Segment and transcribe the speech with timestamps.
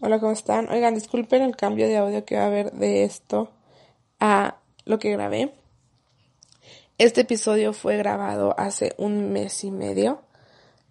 [0.00, 0.70] Hola, ¿cómo están?
[0.70, 3.50] Oigan, disculpen el cambio de audio que va a haber de esto
[4.20, 5.52] a lo que grabé.
[6.98, 10.22] Este episodio fue grabado hace un mes y medio.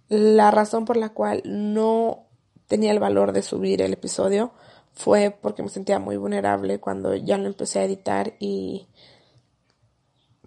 [0.10, 2.26] La razón por la cual no
[2.68, 4.52] tenía el valor de subir el episodio
[4.92, 8.90] fue porque me sentía muy vulnerable cuando ya lo empecé a editar y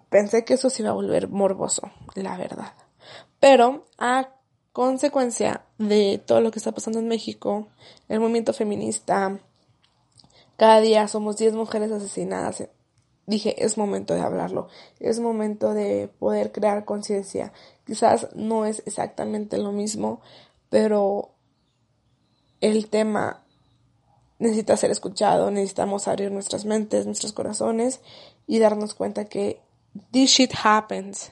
[0.09, 2.73] pensé que eso se iba a volver morboso, la verdad.
[3.39, 4.29] Pero a
[4.73, 7.67] consecuencia de todo lo que está pasando en México,
[8.07, 9.39] el movimiento feminista,
[10.57, 12.63] cada día somos 10 mujeres asesinadas.
[13.25, 14.67] Dije, es momento de hablarlo,
[14.99, 17.53] es momento de poder crear conciencia.
[17.85, 20.21] Quizás no es exactamente lo mismo,
[20.69, 21.31] pero
[22.61, 23.43] el tema
[24.39, 28.01] necesita ser escuchado, necesitamos abrir nuestras mentes, nuestros corazones
[28.47, 29.61] y darnos cuenta que
[30.11, 31.31] this shit happens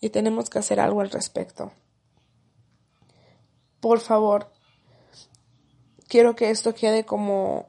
[0.00, 1.72] y tenemos que hacer algo al respecto
[3.80, 4.50] por favor,
[6.08, 7.68] quiero que esto quede como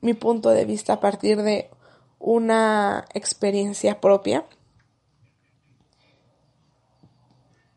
[0.00, 1.70] mi punto de vista a partir de
[2.18, 4.46] una experiencia propia.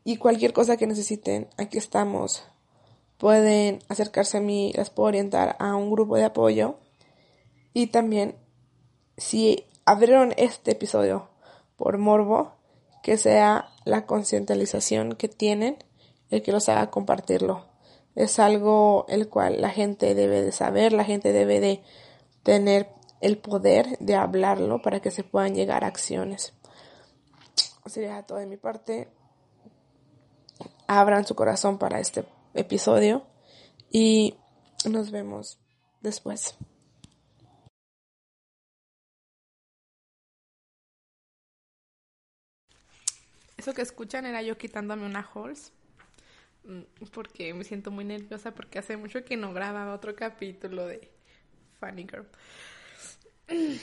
[0.04, 2.44] Y cualquier cosa que necesiten, aquí estamos.
[3.18, 6.80] Pueden acercarse a mí, las puedo orientar a un grupo de apoyo.
[7.74, 8.36] Y también,
[9.18, 11.30] si abrieron este episodio
[11.78, 12.54] por morbo,
[13.04, 15.78] que sea la concientización que tienen
[16.32, 17.66] el que los haga compartirlo.
[18.16, 21.84] Es algo el cual la gente debe de saber, la gente debe de
[22.44, 22.90] tener
[23.22, 26.54] el poder de hablarlo para que se puedan llegar a acciones.
[27.86, 29.10] Sería todo de mi parte.
[30.88, 33.26] Abran su corazón para este episodio
[33.90, 34.36] y
[34.90, 35.60] nos vemos
[36.02, 36.56] después.
[43.58, 45.81] Eso que escuchan era yo quitándome una Mm,
[47.12, 51.10] porque me siento muy nerviosa porque hace mucho que no grababa otro capítulo de
[51.80, 52.28] Funny Girl.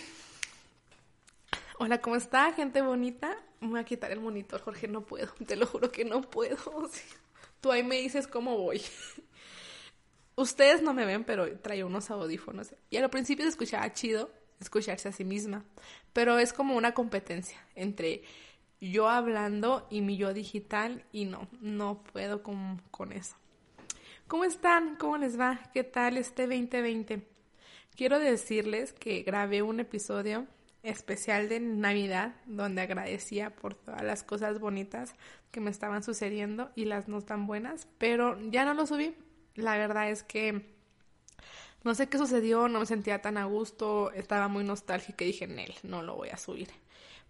[1.78, 3.36] Hola, ¿cómo está, gente bonita?
[3.60, 6.56] Me voy a quitar el monitor, Jorge, no puedo, te lo juro que no puedo.
[7.60, 8.82] Tú ahí me dices cómo voy.
[10.36, 12.74] Ustedes no me ven, pero traigo unos audífonos.
[12.90, 14.30] Y al principio se escuchaba chido
[14.60, 15.64] escucharse a sí misma,
[16.12, 18.22] pero es como una competencia entre
[18.80, 23.36] yo hablando y mi yo digital y no, no puedo con, con eso.
[24.26, 24.96] ¿Cómo están?
[24.96, 25.60] ¿Cómo les va?
[25.72, 27.26] ¿Qué tal este 2020?
[27.96, 30.46] Quiero decirles que grabé un episodio
[30.82, 35.14] especial de Navidad donde agradecía por todas las cosas bonitas
[35.50, 39.14] que me estaban sucediendo y las no tan buenas, pero ya no lo subí.
[39.54, 40.66] La verdad es que
[41.84, 45.46] no sé qué sucedió, no me sentía tan a gusto, estaba muy nostálgica y dije,
[45.46, 46.68] Nel, no lo voy a subir.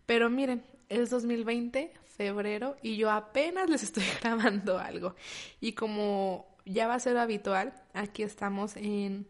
[0.05, 5.15] Pero miren, es 2020, febrero, y yo apenas les estoy grabando algo.
[5.61, 9.27] Y como ya va a ser habitual, aquí estamos en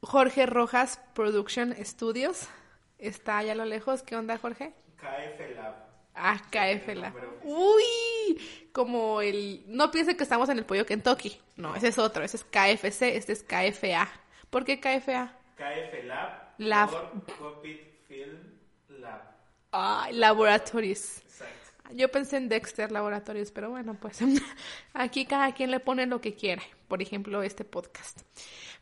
[0.00, 2.48] Jorge Rojas Production Studios.
[2.98, 4.02] Está allá a lo lejos.
[4.02, 4.72] ¿Qué onda, Jorge?
[4.96, 5.74] KF Lab.
[6.14, 7.14] Ah, KF Lab.
[7.44, 8.38] Uy,
[8.72, 9.64] como el...
[9.66, 11.40] No piensen que estamos en el pollo Kentucky.
[11.56, 12.22] No, ese es otro.
[12.22, 14.08] Ese es KFC, este es KFA.
[14.50, 15.32] ¿Por qué KFA?
[15.56, 16.30] KF Lab.
[16.58, 16.90] Lab.
[18.08, 18.59] Film
[19.72, 21.22] Ay, laboratorios.
[21.94, 24.18] Yo pensé en Dexter Laboratorios, pero bueno, pues
[24.94, 26.62] aquí cada quien le pone lo que quiere.
[26.88, 28.20] Por ejemplo, este podcast.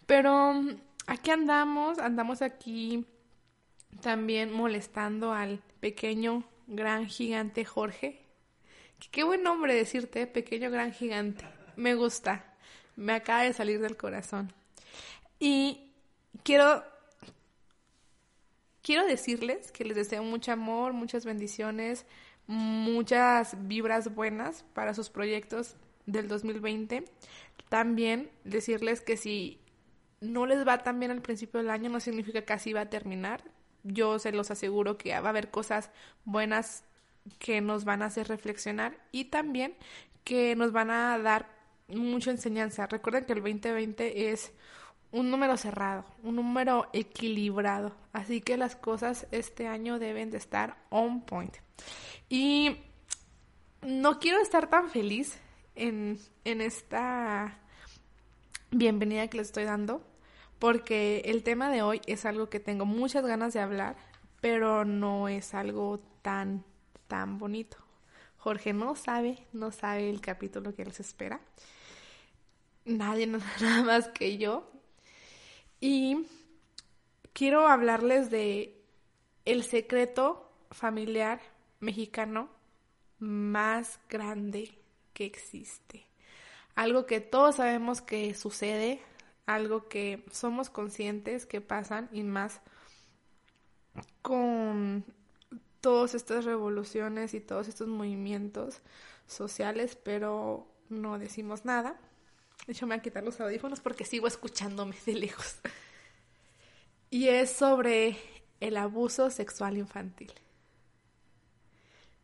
[0.06, 0.54] Pero
[1.06, 3.06] aquí andamos, andamos aquí
[4.00, 8.22] también molestando al pequeño, gran gigante Jorge.
[9.10, 11.44] Qué buen nombre decirte, pequeño, gran gigante.
[11.76, 12.44] Me gusta.
[12.96, 14.52] Me acaba de salir del corazón.
[15.38, 15.92] Y
[16.42, 16.82] quiero
[18.82, 22.06] quiero decirles que les deseo mucho amor, muchas bendiciones,
[22.46, 27.04] muchas vibras buenas para sus proyectos del 2020.
[27.68, 29.60] También decirles que si
[30.20, 32.90] no les va tan bien al principio del año, no significa que así va a
[32.90, 33.44] terminar.
[33.84, 35.90] Yo se los aseguro que va a haber cosas
[36.24, 36.84] buenas
[37.38, 39.74] que nos van a hacer reflexionar y también
[40.24, 41.48] que nos van a dar
[41.88, 42.86] mucha enseñanza.
[42.86, 44.52] Recuerden que el 2020 es
[45.10, 47.94] un número cerrado, un número equilibrado.
[48.12, 51.56] Así que las cosas este año deben de estar on point.
[52.28, 52.76] Y
[53.82, 55.38] no quiero estar tan feliz
[55.74, 57.58] en, en esta
[58.70, 60.02] bienvenida que les estoy dando,
[60.58, 63.96] porque el tema de hoy es algo que tengo muchas ganas de hablar,
[64.40, 66.64] pero no es algo tan,
[67.06, 67.78] tan bonito.
[68.36, 71.40] Jorge no sabe, no sabe el capítulo que les espera.
[72.84, 73.26] Nadie,
[73.60, 74.70] nada más que yo.
[75.80, 76.26] Y
[77.32, 78.82] quiero hablarles de
[79.44, 81.40] el secreto familiar
[81.80, 82.48] mexicano
[83.18, 84.76] más grande
[85.12, 86.06] que existe.
[86.74, 89.00] Algo que todos sabemos que sucede,
[89.46, 92.60] algo que somos conscientes que pasan y más
[94.22, 95.04] con
[95.80, 98.80] todas estas revoluciones y todos estos movimientos
[99.26, 101.98] sociales, pero no decimos nada.
[102.68, 105.56] De hecho, me voy a quitar los audífonos porque sigo escuchándome de lejos.
[107.08, 108.18] Y es sobre
[108.60, 110.30] el abuso sexual infantil.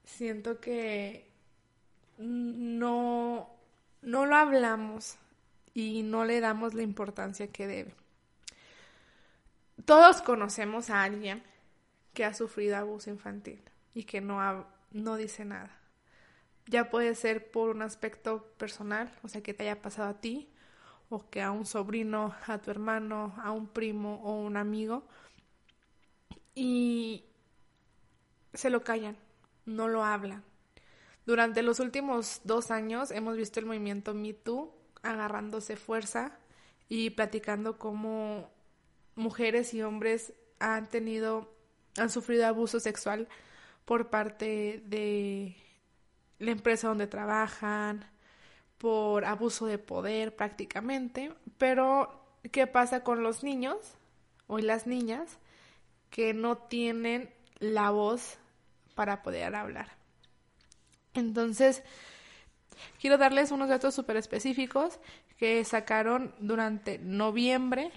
[0.05, 1.31] Siento que
[2.19, 3.49] no,
[4.03, 5.17] no lo hablamos
[5.73, 7.95] y no le damos la importancia que debe.
[9.87, 11.43] Todos conocemos a alguien
[12.13, 13.63] que ha sufrido abuso infantil
[13.95, 15.75] y que no, no dice nada.
[16.67, 20.49] Ya puede ser por un aspecto personal, o sea, que te haya pasado a ti,
[21.09, 25.07] o que a un sobrino, a tu hermano, a un primo o un amigo,
[26.55, 27.25] y
[28.55, 29.17] se lo callan,
[29.67, 30.45] no lo hablan.
[31.27, 34.73] Durante los últimos dos años hemos visto el movimiento Me Too
[35.03, 36.39] agarrándose fuerza
[36.89, 38.51] y platicando cómo
[39.15, 41.53] mujeres y hombres han tenido,
[41.99, 43.29] han sufrido abuso sexual
[43.85, 45.57] por parte de
[46.45, 48.05] la empresa donde trabajan,
[48.79, 52.21] por abuso de poder prácticamente, pero
[52.53, 53.77] ¿qué pasa con los niños
[54.47, 55.39] o las niñas
[56.11, 57.31] que no tienen
[57.61, 58.37] la voz
[58.95, 59.89] para poder hablar?
[61.15, 61.83] Entonces,
[63.01, 64.99] quiero darles unos datos súper específicos
[65.39, 67.91] que sacaron durante noviembre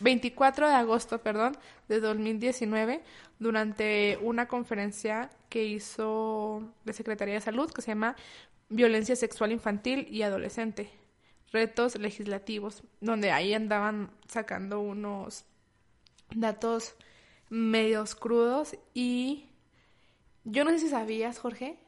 [0.00, 1.56] 24 de agosto, perdón,
[1.88, 3.02] de 2019,
[3.38, 8.16] durante una conferencia que hizo la Secretaría de Salud que se llama
[8.68, 10.90] Violencia Sexual Infantil y Adolescente,
[11.52, 15.44] Retos Legislativos, donde ahí andaban sacando unos
[16.34, 16.94] datos
[17.48, 18.76] medios crudos.
[18.92, 19.46] Y
[20.44, 21.78] yo no sé si sabías, Jorge,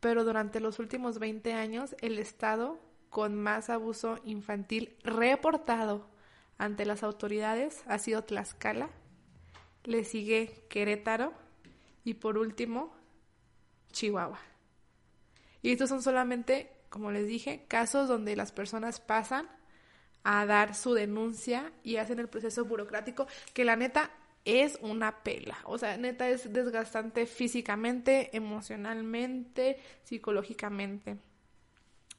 [0.00, 2.78] pero durante los últimos 20 años el Estado
[3.10, 6.06] con más abuso infantil reportado
[6.58, 8.90] ante las autoridades ha sido Tlaxcala,
[9.84, 11.32] le sigue Querétaro
[12.04, 12.94] y por último
[13.92, 14.40] Chihuahua.
[15.62, 19.48] Y estos son solamente, como les dije, casos donde las personas pasan
[20.24, 24.10] a dar su denuncia y hacen el proceso burocrático, que la neta
[24.44, 25.58] es una pela.
[25.64, 31.18] O sea, neta es desgastante físicamente, emocionalmente, psicológicamente.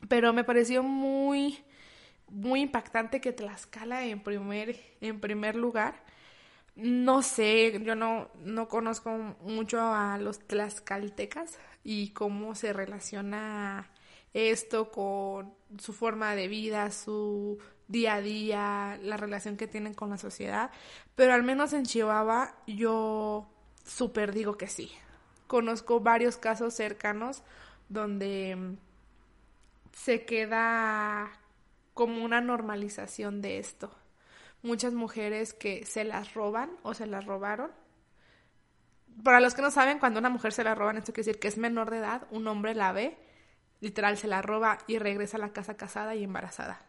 [0.08, 1.64] Pero me pareció muy
[2.30, 6.04] muy impactante que Tlaxcala en primer, en primer lugar.
[6.76, 9.12] No sé, yo no, no conozco
[9.42, 13.90] mucho a los tlaxcaltecas y cómo se relaciona
[14.34, 20.12] esto con su forma de vida, su día a día, la relación que tienen con
[20.12, 20.72] la sociedad,
[21.16, 23.50] pero al menos en Chihuahua yo
[23.84, 24.92] súper digo que sí.
[25.48, 27.42] Conozco varios casos cercanos
[27.90, 28.78] donde
[29.92, 31.39] se queda
[32.00, 33.92] como una normalización de esto.
[34.62, 37.72] Muchas mujeres que se las roban o se las robaron.
[39.22, 41.50] Para los que no saben, cuando una mujer se la roban, esto quiere decir que
[41.50, 43.18] es menor de edad, un hombre la ve,
[43.82, 46.80] literal se la roba y regresa a la casa casada y embarazada.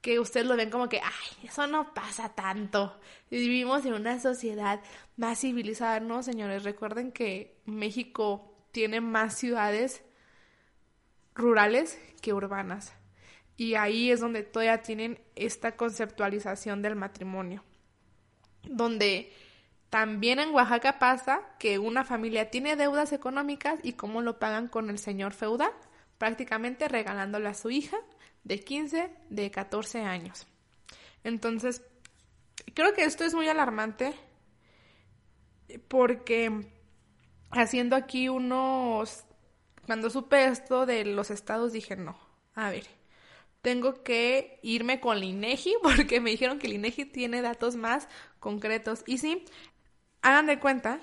[0.00, 2.98] Que ustedes lo ven como que, ay, eso no pasa tanto.
[3.30, 4.80] Vivimos en una sociedad
[5.16, 6.64] más civilizada, ¿no, señores?
[6.64, 10.02] Recuerden que México tiene más ciudades
[11.36, 12.97] rurales que urbanas.
[13.58, 17.64] Y ahí es donde todavía tienen esta conceptualización del matrimonio.
[18.62, 19.32] Donde
[19.90, 24.90] también en Oaxaca pasa que una familia tiene deudas económicas y cómo lo pagan con
[24.90, 25.72] el señor feudal,
[26.18, 27.96] prácticamente regalándole a su hija
[28.44, 30.46] de 15, de 14 años.
[31.24, 31.82] Entonces,
[32.74, 34.14] creo que esto es muy alarmante
[35.88, 36.64] porque
[37.50, 39.24] haciendo aquí unos...
[39.84, 42.16] Cuando supe esto de los estados dije, no,
[42.54, 42.97] a ver,
[43.68, 48.08] tengo que irme con el INEGI porque me dijeron que el INEGI tiene datos más
[48.40, 49.02] concretos.
[49.06, 49.44] Y sí,
[50.22, 51.02] hagan de cuenta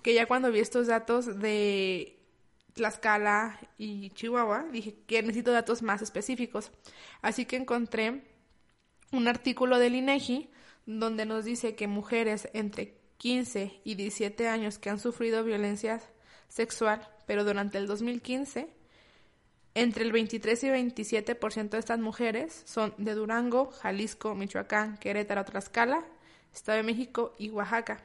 [0.00, 2.20] que ya cuando vi estos datos de
[2.74, 6.70] Tlaxcala y Chihuahua, dije que necesito datos más específicos.
[7.20, 8.22] Así que encontré
[9.10, 10.50] un artículo del INEGI
[10.86, 16.00] donde nos dice que mujeres entre 15 y 17 años que han sufrido violencia
[16.46, 18.68] sexual, pero durante el 2015
[19.74, 26.04] entre el 23 y 27% de estas mujeres son de Durango, Jalisco, Michoacán, Querétaro, Tlaxcala,
[26.52, 28.00] Estado de México y Oaxaca.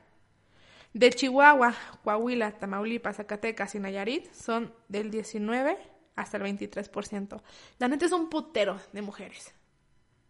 [0.93, 5.77] De Chihuahua, Coahuila, Tamaulipas, Zacatecas y Nayarit son del 19
[6.15, 7.41] hasta el 23%.
[7.77, 9.53] La neta es un putero de mujeres.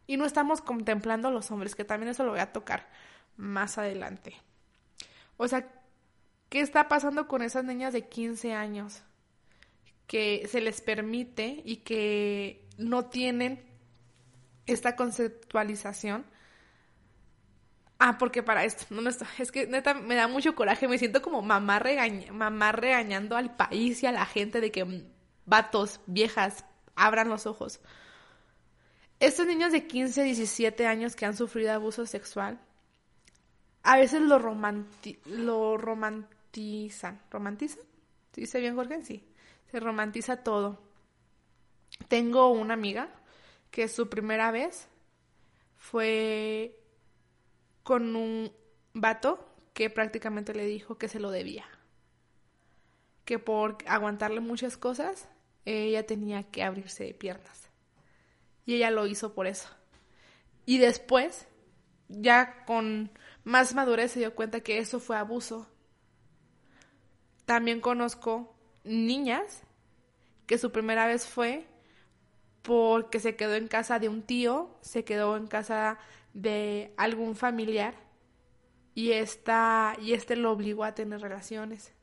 [0.05, 2.89] Y no estamos contemplando a los hombres, que también eso lo voy a tocar
[3.37, 4.35] más adelante.
[5.37, 5.71] O sea,
[6.49, 9.03] ¿qué está pasando con esas niñas de 15 años?
[10.09, 13.63] Que se les permite y que no tienen
[14.65, 16.25] esta conceptualización
[18.01, 19.09] Ah, porque para esto, no, no.
[19.09, 23.53] Es que neta me da mucho coraje, me siento como mamá, regañ mamá regañando al
[23.57, 25.03] país y a la gente de que mm,
[25.45, 26.63] vatos, viejas,
[26.95, 27.81] abran los ojos.
[29.19, 32.61] Estos niños de 15, 17 años que han sufrido abuso sexual,
[33.83, 37.19] a veces lo, romanti lo romantizan.
[37.29, 37.83] ¿Romantizan?
[38.33, 39.03] ¿Sí dice bien, Jorge?
[39.03, 39.28] Sí.
[39.71, 40.81] Se romantiza todo.
[42.07, 43.09] Tengo una amiga
[43.71, 44.87] que su primera vez
[45.77, 46.79] fue
[47.83, 48.51] con un
[48.93, 51.65] vato que prácticamente le dijo que se lo debía.
[53.25, 55.29] Que por aguantarle muchas cosas,
[55.65, 57.69] ella tenía que abrirse de piernas.
[58.65, 59.69] Y ella lo hizo por eso.
[60.65, 61.47] Y después,
[62.07, 63.11] ya con
[63.43, 65.67] más madurez, se dio cuenta que eso fue abuso.
[67.45, 68.55] También conozco
[68.89, 69.63] niñas
[70.47, 71.65] que su primera vez fue
[72.63, 75.99] porque se quedó en casa de un tío, se quedó en casa
[76.33, 77.93] de algún familiar
[78.95, 81.93] y esta y este lo obligó a tener relaciones.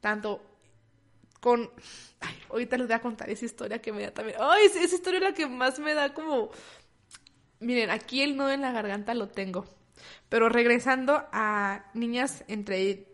[0.00, 0.42] Tanto
[1.40, 1.70] con
[2.20, 4.38] ay, ahorita les voy a contar esa historia que me da también.
[4.40, 6.50] Ay esa historia es la que más me da como
[7.60, 9.64] miren aquí el nudo en la garganta lo tengo.
[10.28, 13.07] Pero regresando a niñas entre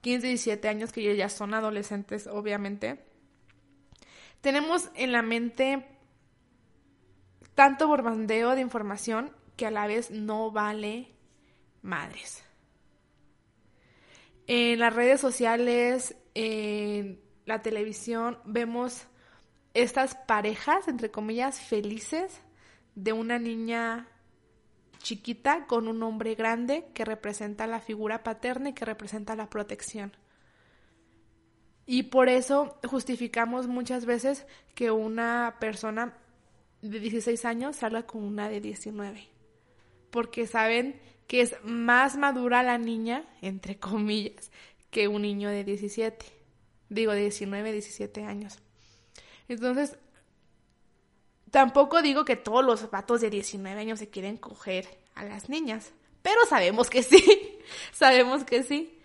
[0.00, 3.08] 15 y 17 años que ya son adolescentes obviamente
[4.40, 5.84] tenemos en la mente
[7.54, 11.08] tanto borbandeo de información que a la vez no vale
[11.82, 12.44] madres.
[14.46, 19.06] En las redes sociales, en la televisión, vemos
[19.74, 22.40] estas parejas, entre comillas, felices
[22.94, 24.08] de una niña
[24.98, 30.16] chiquita con un hombre grande que representa la figura paterna y que representa la protección.
[31.86, 36.18] Y por eso justificamos muchas veces que una persona
[36.82, 39.38] de 16 años salga con una de 19
[40.10, 44.50] porque saben que es más madura la niña, entre comillas,
[44.90, 46.24] que un niño de 17,
[46.88, 48.58] digo de 19, 17 años.
[49.48, 49.98] Entonces,
[51.50, 55.92] tampoco digo que todos los vatos de 19 años se quieren coger a las niñas,
[56.22, 57.58] pero sabemos que sí,
[57.92, 58.98] sabemos que sí.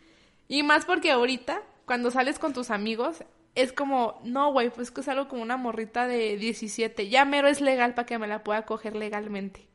[0.48, 3.24] Y más porque ahorita, cuando sales con tus amigos,
[3.56, 7.62] es como, no, güey, pues que salgo como una morrita de 17, ya mero es
[7.62, 9.68] legal para que me la pueda coger legalmente.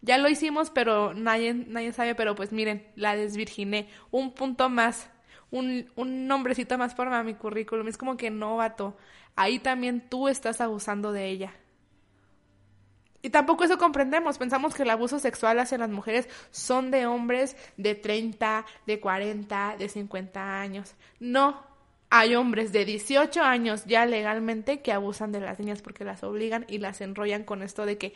[0.00, 3.88] Ya lo hicimos, pero nadie, nadie sabe, pero pues miren, la desvirginé.
[4.10, 5.08] Un punto más,
[5.50, 7.86] un, un nombrecito más para mi currículum.
[7.86, 8.96] Es como que no, vato.
[9.36, 11.54] Ahí también tú estás abusando de ella.
[13.22, 14.36] Y tampoco eso comprendemos.
[14.36, 19.76] Pensamos que el abuso sexual hacia las mujeres son de hombres de 30, de 40,
[19.78, 20.94] de 50 años.
[21.20, 21.62] No,
[22.10, 26.66] hay hombres de 18 años ya legalmente que abusan de las niñas porque las obligan
[26.68, 28.12] y las enrollan con esto de que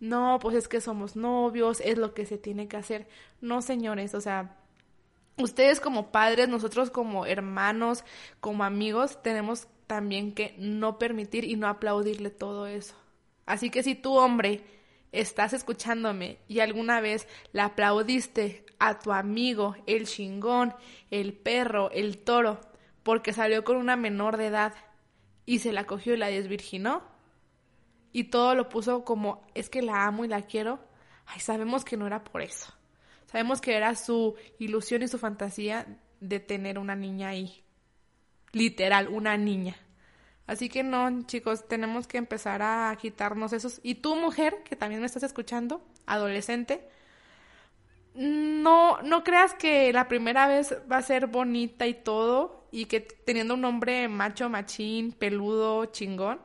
[0.00, 3.08] no, pues es que somos novios, es lo que se tiene que hacer.
[3.40, 4.56] No, señores, o sea,
[5.38, 8.04] ustedes como padres, nosotros como hermanos,
[8.40, 12.96] como amigos, tenemos también que no permitir y no aplaudirle todo eso.
[13.48, 14.60] Así que si tú, hombre,
[15.10, 20.74] estás escuchándome y alguna vez le aplaudiste a tu amigo, el chingón,
[21.10, 22.60] el perro, el toro,
[23.02, 24.74] porque salió con una menor de edad
[25.46, 27.02] y se la cogió y la desvirginó,
[28.12, 30.78] y todo lo puso como es que la amo y la quiero,
[31.24, 32.74] ay, sabemos que no era por eso.
[33.32, 35.86] Sabemos que era su ilusión y su fantasía
[36.20, 37.64] de tener una niña ahí.
[38.52, 39.74] Literal, una niña.
[40.48, 43.80] Así que no, chicos, tenemos que empezar a quitarnos esos.
[43.82, 46.88] Y tú, mujer, que también me estás escuchando, adolescente,
[48.14, 53.00] no, no creas que la primera vez va a ser bonita y todo, y que
[53.00, 56.40] teniendo un hombre macho, machín, peludo, chingón,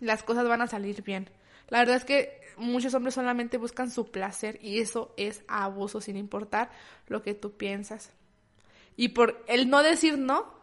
[0.00, 1.30] las cosas van a salir bien.
[1.68, 6.16] La verdad es que muchos hombres solamente buscan su placer y eso es abuso sin
[6.16, 6.72] importar
[7.06, 8.10] lo que tú piensas.
[8.96, 10.57] Y por el no decir no,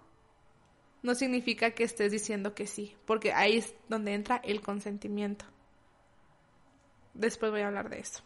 [1.06, 5.46] no significa que estés diciendo que sí, porque ahí es donde entra el consentimiento.
[7.14, 8.22] Después voy a hablar de eso.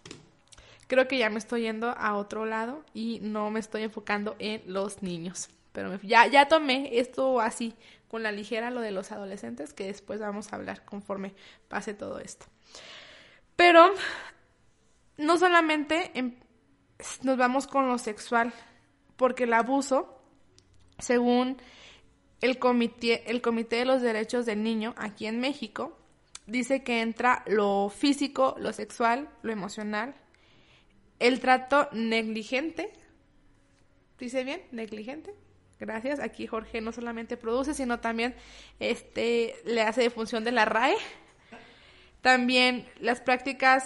[0.88, 4.64] Creo que ya me estoy yendo a otro lado y no me estoy enfocando en
[4.66, 5.50] los niños.
[5.74, 7.76] Pero ya, ya tomé esto así
[8.08, 11.34] con la ligera lo de los adolescentes, que después vamos a hablar conforme
[11.68, 12.48] pase todo esto.
[13.56, 13.94] Pero
[15.18, 16.12] no solamente
[17.24, 18.54] nos vamos con lo sexual,
[19.16, 20.24] porque el abuso,
[20.98, 21.62] según
[22.42, 25.98] el comité, el comité de los Derechos del Niño aquí en México,
[26.48, 30.16] dice que entra lo físico, lo sexual, lo emocional,
[31.20, 32.92] el trato negligente,
[34.18, 34.62] ¿dice bien?
[34.72, 35.34] Negligente,
[35.80, 36.20] Gracias.
[36.20, 38.36] Aquí Jorge no solamente produce, sino también
[38.80, 40.96] este, le hace de función de la RAE.
[42.22, 43.86] También las prácticas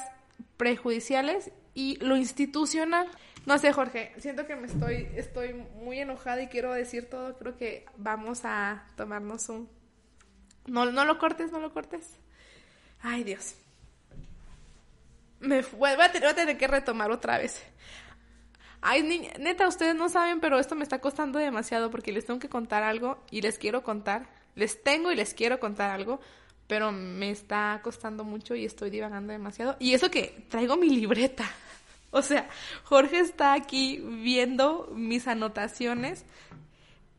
[0.58, 3.08] prejudiciales y lo institucional.
[3.46, 7.38] No sé, Jorge, siento que me estoy, estoy muy enojada y quiero decir todo.
[7.38, 9.70] Creo que vamos a tomarnos un...
[10.66, 12.18] No, no lo cortes, no lo cortes.
[13.02, 13.56] Ay, Dios.
[15.42, 17.62] Me voy a, tener, voy a tener que retomar otra vez.
[18.80, 22.40] Ay, niña, neta, ustedes no saben, pero esto me está costando demasiado porque les tengo
[22.40, 24.28] que contar algo y les quiero contar.
[24.56, 26.22] Les tengo y les quiero contar algo,
[26.68, 29.76] pero me está costando mucho y estoy divagando demasiado.
[29.80, 31.46] Y eso que traigo mi libreta.
[32.15, 32.48] O sea,
[32.84, 36.25] Jorge está aquí viendo mis anotaciones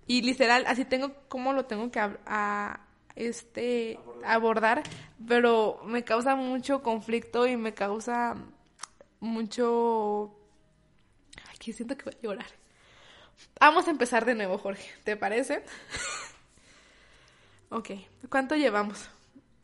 [0.06, 2.80] y literal, así tengo cómo lo tengo que a,
[3.16, 4.84] este abordar.
[5.26, 8.36] pero me causa mucho conflicto y me causa
[9.18, 10.32] mucho
[11.52, 12.50] aquí siento que voy a llorar.
[13.58, 15.64] Vamos a empezar de nuevo, Jorge, ¿te parece?
[17.70, 17.90] ok,
[18.28, 19.08] ¿cuánto llevamos?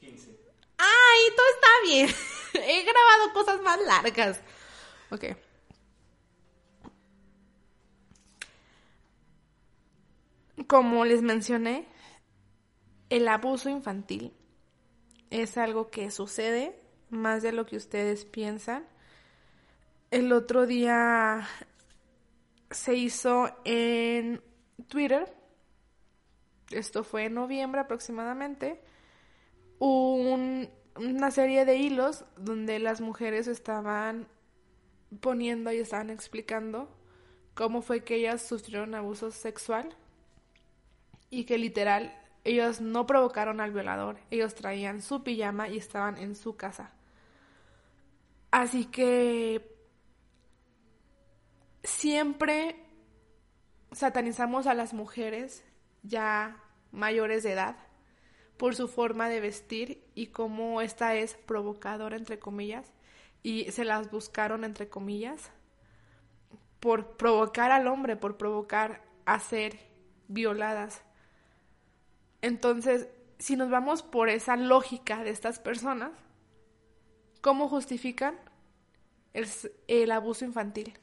[0.00, 0.30] 15.
[0.78, 2.08] ¡Ay, todo está bien!
[2.68, 4.40] He grabado cosas más largas.
[5.10, 5.24] Ok.
[10.66, 11.86] Como les mencioné,
[13.08, 14.32] el abuso infantil
[15.30, 18.86] es algo que sucede más de lo que ustedes piensan.
[20.12, 21.48] El otro día
[22.70, 24.42] se hizo en
[24.86, 25.34] Twitter,
[26.70, 28.80] esto fue en noviembre aproximadamente,
[29.80, 34.28] una serie de hilos donde las mujeres estaban
[35.18, 36.88] poniendo y estaban explicando
[37.54, 39.96] cómo fue que ellas sufrieron abuso sexual
[41.30, 46.34] y que literal ellos no provocaron al violador, ellos traían su pijama y estaban en
[46.34, 46.92] su casa.
[48.50, 49.76] Así que
[51.82, 52.76] siempre
[53.92, 55.64] satanizamos a las mujeres
[56.02, 56.62] ya
[56.92, 57.76] mayores de edad
[58.56, 62.92] por su forma de vestir y cómo esta es provocadora entre comillas
[63.42, 65.50] y se las buscaron entre comillas
[66.80, 69.78] por provocar al hombre, por provocar a ser
[70.28, 71.02] violadas.
[72.42, 76.12] Entonces, si nos vamos por esa lógica de estas personas,
[77.40, 78.38] ¿cómo justifican
[79.34, 79.46] el,
[79.88, 80.94] el abuso infantil?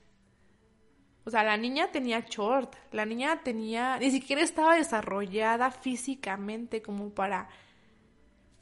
[1.26, 7.10] O sea, la niña tenía short, la niña tenía, ni siquiera estaba desarrollada físicamente como
[7.10, 7.50] para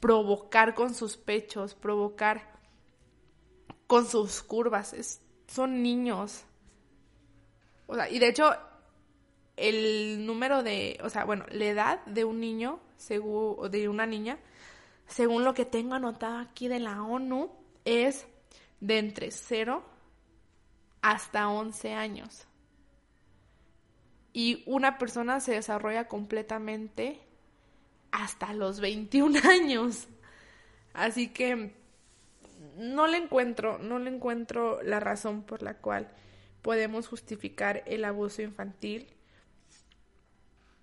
[0.00, 2.55] provocar con sus pechos, provocar
[3.86, 4.92] con sus curvas.
[4.92, 6.44] Es, son niños.
[7.86, 8.50] O sea, y de hecho,
[9.56, 14.38] el número de, o sea, bueno, la edad de un niño, según, de una niña,
[15.06, 17.50] según lo que tengo anotado aquí de la ONU,
[17.84, 18.26] es
[18.80, 19.84] de entre 0
[21.00, 22.46] hasta 11 años.
[24.32, 27.20] Y una persona se desarrolla completamente
[28.10, 30.08] hasta los 21 años.
[30.92, 31.75] Así que
[32.76, 36.08] no le encuentro, no le encuentro la razón por la cual
[36.62, 39.06] podemos justificar el abuso infantil.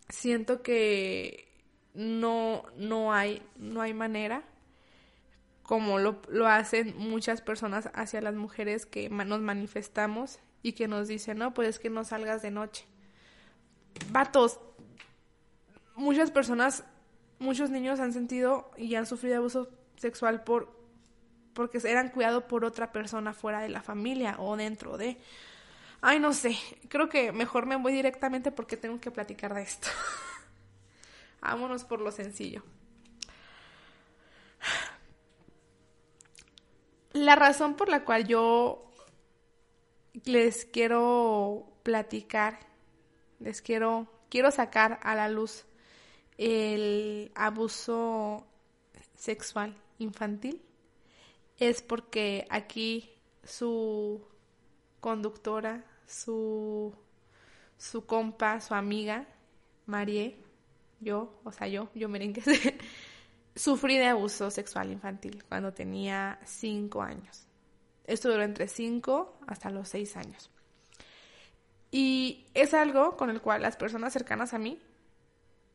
[0.10, 1.48] Siento que
[1.94, 4.44] no, no hay, no hay manera
[5.62, 11.08] como lo, lo hacen muchas personas hacia las mujeres que nos manifestamos y que nos
[11.08, 12.86] dicen, no, pues es que no salgas de noche.
[14.12, 14.60] Vatos,
[15.96, 16.84] muchas personas,
[17.40, 20.83] muchos niños han sentido y han sufrido abuso sexual por
[21.54, 25.18] porque eran cuidados por otra persona fuera de la familia o dentro de...
[26.02, 26.58] Ay, no sé,
[26.90, 29.88] creo que mejor me voy directamente porque tengo que platicar de esto.
[31.42, 32.64] Vámonos por lo sencillo.
[37.14, 38.92] La razón por la cual yo
[40.26, 42.60] les quiero platicar,
[43.40, 45.66] les quiero, quiero sacar a la luz
[46.38, 48.46] el abuso
[49.16, 50.62] sexual infantil
[51.64, 53.10] es porque aquí
[53.44, 54.22] su
[55.00, 56.94] conductora, su,
[57.78, 59.28] su compa, su amiga,
[59.86, 60.38] Marie,
[61.00, 62.42] yo, o sea, yo, yo merengue,
[63.56, 67.46] sufrí de abuso sexual infantil cuando tenía cinco años.
[68.06, 70.50] Esto duró entre cinco hasta los seis años.
[71.92, 74.80] Y es algo con el cual las personas cercanas a mí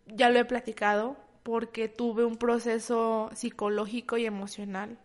[0.06, 4.98] ya lo he platicado porque tuve un proceso psicológico y emocional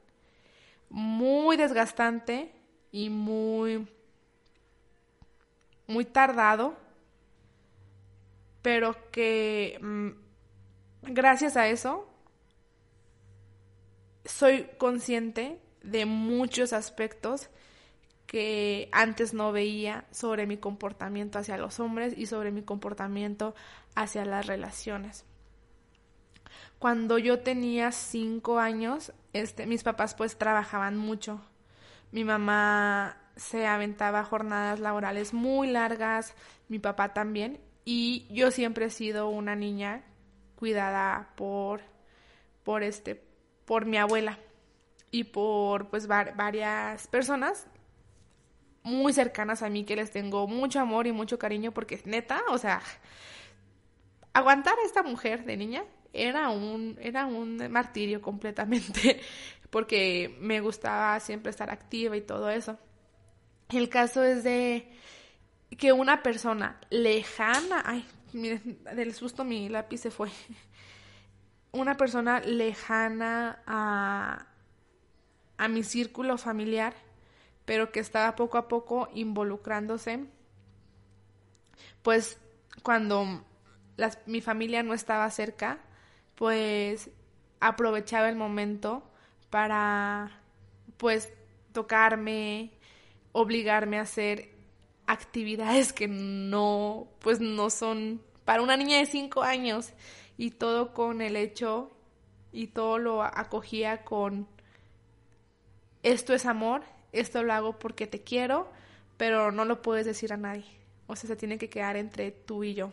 [0.93, 2.53] muy desgastante
[2.91, 3.87] y muy
[5.87, 6.75] muy tardado,
[8.61, 10.09] pero que mm,
[11.01, 12.07] gracias a eso
[14.23, 17.49] soy consciente de muchos aspectos
[18.27, 23.55] que antes no veía sobre mi comportamiento hacia los hombres y sobre mi comportamiento
[23.95, 25.25] hacia las relaciones.
[26.79, 31.41] Cuando yo tenía cinco años, este, mis papás pues trabajaban mucho.
[32.11, 36.35] Mi mamá se aventaba jornadas laborales muy largas,
[36.67, 40.03] mi papá también, y yo siempre he sido una niña
[40.55, 41.81] cuidada por,
[42.63, 43.21] por este,
[43.65, 44.39] por mi abuela
[45.11, 47.67] y por pues varias personas
[48.83, 52.57] muy cercanas a mí que les tengo mucho amor y mucho cariño porque neta, o
[52.57, 52.81] sea,
[54.33, 55.83] aguantar a esta mujer de niña
[56.13, 59.19] era un era un martirio completamente
[59.71, 62.77] porque me gustaba siempre estar activa y todo eso.
[63.69, 64.87] El caso es de
[65.79, 70.29] que una persona lejana, ay, miren, del susto mi lápiz se fue.
[71.71, 74.45] Una persona lejana a,
[75.57, 76.93] a mi círculo familiar,
[77.65, 80.25] pero que estaba poco a poco involucrándose,
[82.03, 82.37] pues
[82.83, 83.43] cuando
[84.27, 85.79] mi familia no estaba cerca,
[86.35, 87.09] pues
[87.59, 89.03] aprovechaba el momento
[89.49, 90.41] para
[90.97, 91.31] pues
[91.71, 92.71] tocarme,
[93.31, 94.49] obligarme a hacer
[95.05, 99.93] actividades que no pues no son para una niña de cinco años
[100.37, 101.91] y todo con el hecho
[102.51, 104.47] y todo lo acogía con
[106.03, 108.69] esto es amor, esto lo hago porque te quiero,
[109.17, 110.65] pero no lo puedes decir a nadie.
[111.07, 112.91] O sea, se tiene que quedar entre tú y yo.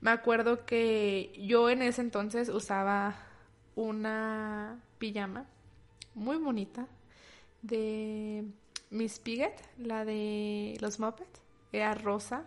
[0.00, 3.16] Me acuerdo que yo en ese entonces usaba
[3.74, 5.46] una pijama
[6.14, 6.86] muy bonita
[7.62, 8.44] de
[8.90, 11.40] Miss Piglet, la de los Muppets.
[11.72, 12.44] Era rosa.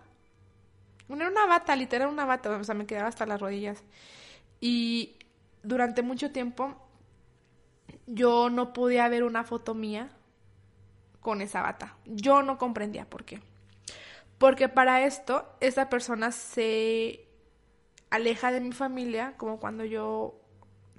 [1.10, 3.84] Era una bata, literal una bata, o sea, me quedaba hasta las rodillas.
[4.60, 5.18] Y
[5.62, 6.76] durante mucho tiempo
[8.08, 10.10] yo no podía ver una foto mía
[11.22, 11.96] con esa bata.
[12.06, 13.42] Yo no comprendía por qué.
[14.38, 17.23] Porque para esto, esa persona se
[18.14, 20.40] aleja de mi familia, como cuando yo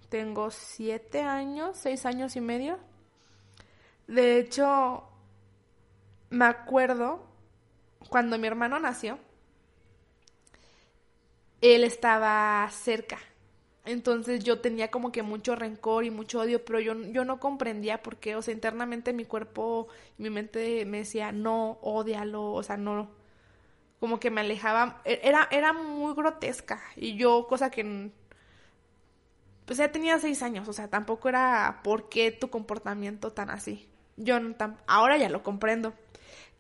[0.08, 2.80] tengo siete años, seis años y medio.
[4.08, 5.04] De hecho,
[6.30, 7.24] me acuerdo
[8.08, 9.20] cuando mi hermano nació,
[11.60, 13.18] él estaba cerca.
[13.84, 18.02] Entonces yo tenía como que mucho rencor y mucho odio, pero yo, yo no comprendía
[18.02, 19.86] por qué, o sea, internamente mi cuerpo,
[20.18, 23.08] mi mente me decía, no, odialo, o sea, no,
[24.04, 28.10] como que me alejaba, e, era, era muy grotesca y yo, cosa que
[29.64, 33.88] pues ya tenía seis años, o sea, tampoco era por qué tu comportamiento tan así.
[34.18, 34.54] Yo no
[34.86, 35.94] ahora ya lo comprendo.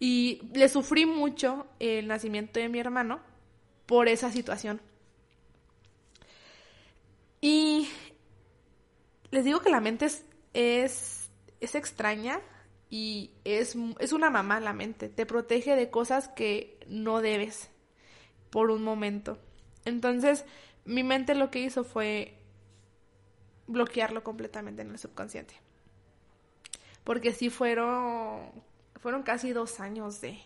[0.00, 3.20] Y le sufrí mucho el nacimiento de mi hermano
[3.84, 4.80] por esa situación.
[7.42, 7.90] Y
[9.30, 11.28] les digo que la mente es, es,
[11.60, 12.40] es extraña
[12.96, 15.08] y es, es una mamá la mente.
[15.08, 17.70] Te protege de cosas que no debes
[18.50, 19.38] por un momento.
[19.84, 20.44] Entonces,
[20.84, 22.34] mi mente lo que hizo fue
[23.66, 25.54] bloquearlo completamente en el subconsciente.
[27.02, 28.50] Porque sí fueron,
[29.00, 30.38] fueron casi dos años de...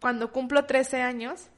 [0.00, 1.48] Cuando cumplo 13 años,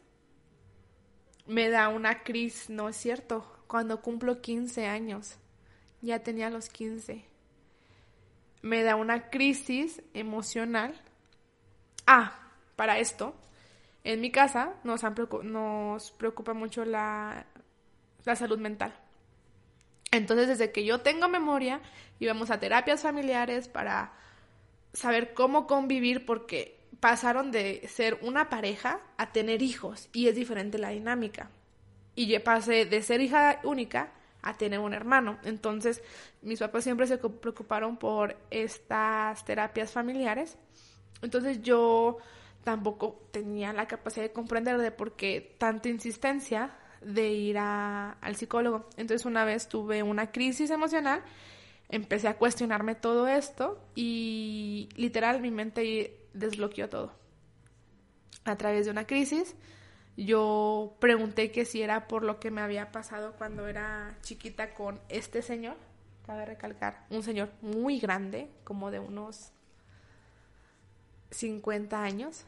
[1.47, 5.37] me da una crisis, no es cierto, cuando cumplo 15 años,
[6.01, 7.25] ya tenía los 15,
[8.63, 11.01] me da una crisis emocional.
[12.07, 12.46] Ah,
[12.77, 13.35] para esto,
[14.05, 15.03] en mi casa nos,
[15.43, 17.47] nos preocupa mucho la,
[18.25, 18.95] la salud mental.
[20.13, 21.81] Entonces, desde que yo tengo memoria,
[22.21, 24.13] íbamos a terapias familiares para
[24.93, 30.79] saber cómo convivir porque pasaron de ser una pareja a tener hijos y es diferente
[30.79, 31.51] la dinámica.
[32.15, 35.39] Y yo pasé de ser hija única a tener un hermano.
[35.43, 36.03] Entonces,
[36.41, 40.57] mis papás siempre se preocuparon por estas terapias familiares.
[41.21, 42.19] Entonces, yo
[42.67, 48.89] tampoco tenía la capacidad de comprender de por qué tanta insistencia de ir al psicólogo.
[48.97, 51.23] Entonces una vez tuve una crisis emocional,
[51.91, 57.13] empecé a cuestionarme todo esto y literal mi mente desbloqueó todo.
[58.45, 59.55] A través de una crisis,
[60.17, 65.01] yo pregunté que si era por lo que me había pasado cuando era chiquita con
[65.09, 65.77] este señor,
[66.27, 69.53] cabe recalcar, un señor muy grande, como de unos
[71.31, 72.45] 50 años,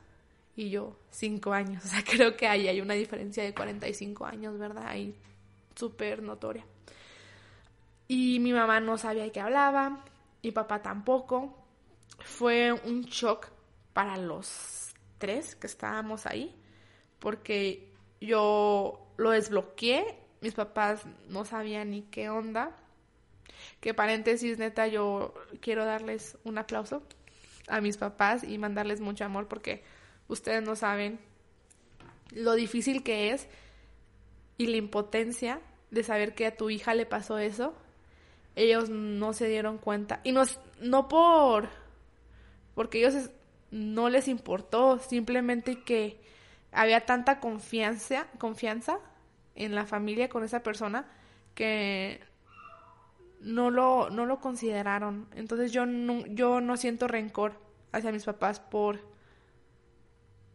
[0.58, 1.84] y yo 5 años.
[1.86, 4.84] O sea, creo que ahí hay una diferencia de 45 años, ¿verdad?
[4.86, 5.14] Ahí
[5.76, 6.66] súper notoria.
[8.08, 10.04] Y mi mamá no sabía qué hablaba,
[10.42, 11.54] y papá tampoco.
[12.18, 13.48] Fue un shock
[13.92, 16.56] para los tres que estábamos ahí,
[17.20, 22.76] porque yo lo desbloqueé, mis papás no sabían ni qué onda.
[23.80, 27.04] Que paréntesis, neta, yo quiero darles un aplauso
[27.68, 29.84] a mis papás y mandarles mucho amor porque
[30.28, 31.18] ustedes no saben
[32.30, 33.48] lo difícil que es
[34.56, 35.60] y la impotencia
[35.90, 37.74] de saber que a tu hija le pasó eso.
[38.56, 40.20] Ellos no se dieron cuenta.
[40.24, 40.42] Y no,
[40.80, 41.68] no por
[42.78, 43.30] porque ellos
[43.72, 46.20] no les importó, simplemente que
[46.70, 49.00] había tanta confianza, confianza
[49.56, 51.04] en la familia con esa persona
[51.56, 52.20] que
[53.40, 55.26] no lo, no lo consideraron.
[55.34, 57.58] Entonces yo no, yo no siento rencor
[57.90, 59.00] hacia mis papás por,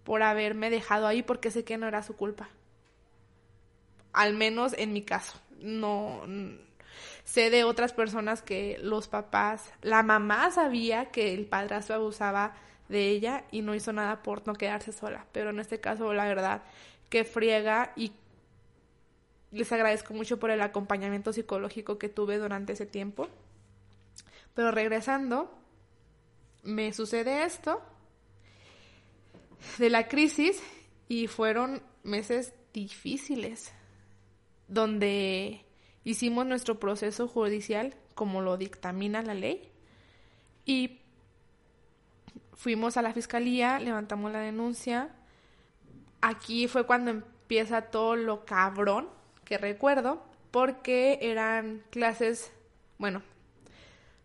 [0.04, 2.50] por haberme dejado ahí porque sé que no era su culpa.
[4.12, 5.40] Al menos en mi caso.
[5.60, 6.24] No
[7.24, 12.54] sé de otras personas que los papás, la mamá sabía que el padrastro abusaba
[12.90, 15.26] de ella y no hizo nada por no quedarse sola.
[15.32, 16.64] Pero en este caso, la verdad,
[17.10, 18.12] que friega y
[19.52, 23.30] les agradezco mucho por el acompañamiento psicológico que tuve durante ese tiempo.
[24.54, 25.52] Pero regresando,
[26.64, 27.82] me sucede esto
[29.78, 30.62] de la crisis
[31.08, 33.72] y fueron meses difíciles
[34.68, 35.66] donde
[36.04, 39.72] hicimos nuestro proceso judicial como lo dictamina la ley
[40.66, 41.00] y
[42.54, 45.10] fuimos a la fiscalía, levantamos la denuncia.
[46.22, 49.10] Aquí fue cuando empieza todo lo cabrón
[49.44, 52.54] que recuerdo, porque eran clases,
[52.98, 53.22] bueno,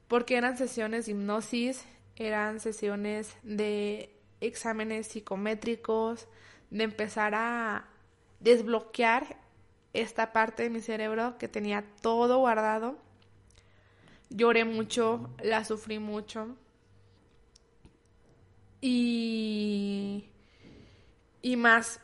[0.07, 1.85] porque eran sesiones de hipnosis,
[2.17, 6.29] eran sesiones de exámenes psicométricos,
[6.71, 7.87] de empezar a
[8.41, 9.37] desbloquear
[9.93, 12.99] esta parte de mi cerebro que tenía todo guardado.
[14.31, 16.57] Lloré mucho, la sufrí mucho.
[18.81, 20.27] Y,
[21.43, 22.01] y más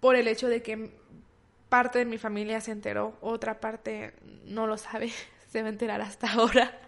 [0.00, 0.90] por el hecho de que
[1.68, 5.10] parte de mi familia se enteró, otra parte no lo sabe,
[5.48, 6.80] se va a enterar hasta ahora.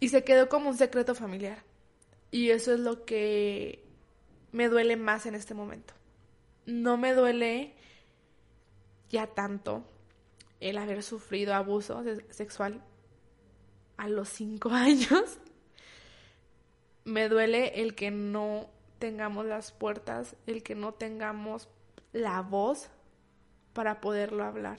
[0.00, 1.62] Y se quedó como un secreto familiar.
[2.32, 3.84] Y eso es lo que
[4.50, 5.94] me duele más en este momento.
[6.66, 7.74] No me duele
[9.10, 9.84] ya tanto
[10.58, 12.82] el haber sufrido abuso sexual
[13.98, 15.38] a los cinco años.
[17.04, 21.68] Me duele el que no tengamos las puertas, el que no tengamos
[22.12, 22.88] la voz
[23.74, 24.78] para poderlo hablar.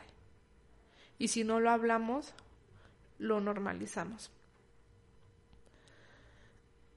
[1.20, 2.34] Y si no lo hablamos,
[3.20, 4.32] lo normalizamos.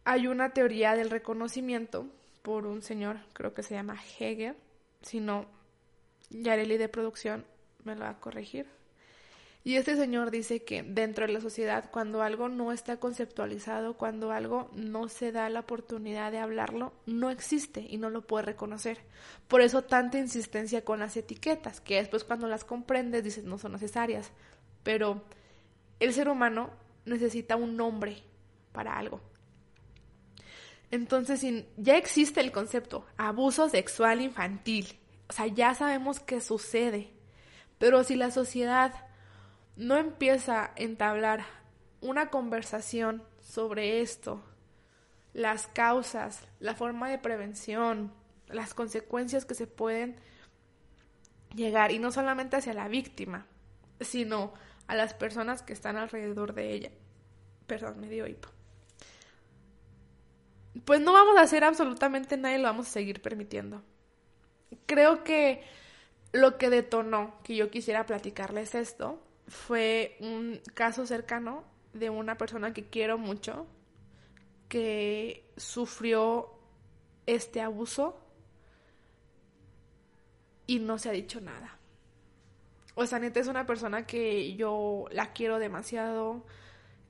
[0.08, 2.06] Hay una teoría del reconocimiento
[2.42, 4.54] por un señor, creo que se llama Hegel,
[5.02, 5.46] si no,
[6.30, 7.44] Yareli de producción
[7.82, 8.66] me lo va a corregir.
[9.64, 14.30] Y este señor dice que dentro de la sociedad, cuando algo no está conceptualizado, cuando
[14.30, 18.98] algo no se da la oportunidad de hablarlo, no existe y no lo puede reconocer.
[19.48, 23.72] Por eso tanta insistencia con las etiquetas, que después cuando las comprendes dices no son
[23.72, 24.30] necesarias.
[24.84, 25.24] Pero
[25.98, 26.70] el ser humano
[27.06, 28.22] necesita un nombre
[28.70, 29.20] para algo.
[30.90, 31.44] Entonces,
[31.76, 34.98] ya existe el concepto abuso sexual infantil.
[35.28, 37.10] O sea, ya sabemos qué sucede.
[37.78, 38.94] Pero si la sociedad
[39.76, 41.44] no empieza a entablar
[42.00, 44.42] una conversación sobre esto,
[45.32, 48.12] las causas, la forma de prevención,
[48.46, 50.16] las consecuencias que se pueden
[51.54, 53.46] llegar, y no solamente hacia la víctima,
[54.00, 54.54] sino
[54.86, 56.90] a las personas que están alrededor de ella.
[57.66, 58.55] Perdón, me dio hipo
[60.84, 63.82] pues no vamos a hacer absolutamente nada y lo vamos a seguir permitiendo.
[64.86, 65.62] Creo que
[66.32, 72.72] lo que detonó que yo quisiera platicarles esto fue un caso cercano de una persona
[72.72, 73.66] que quiero mucho,
[74.68, 76.50] que sufrió
[77.26, 78.20] este abuso
[80.66, 81.78] y no se ha dicho nada.
[82.94, 86.44] O sea, neta es una persona que yo la quiero demasiado,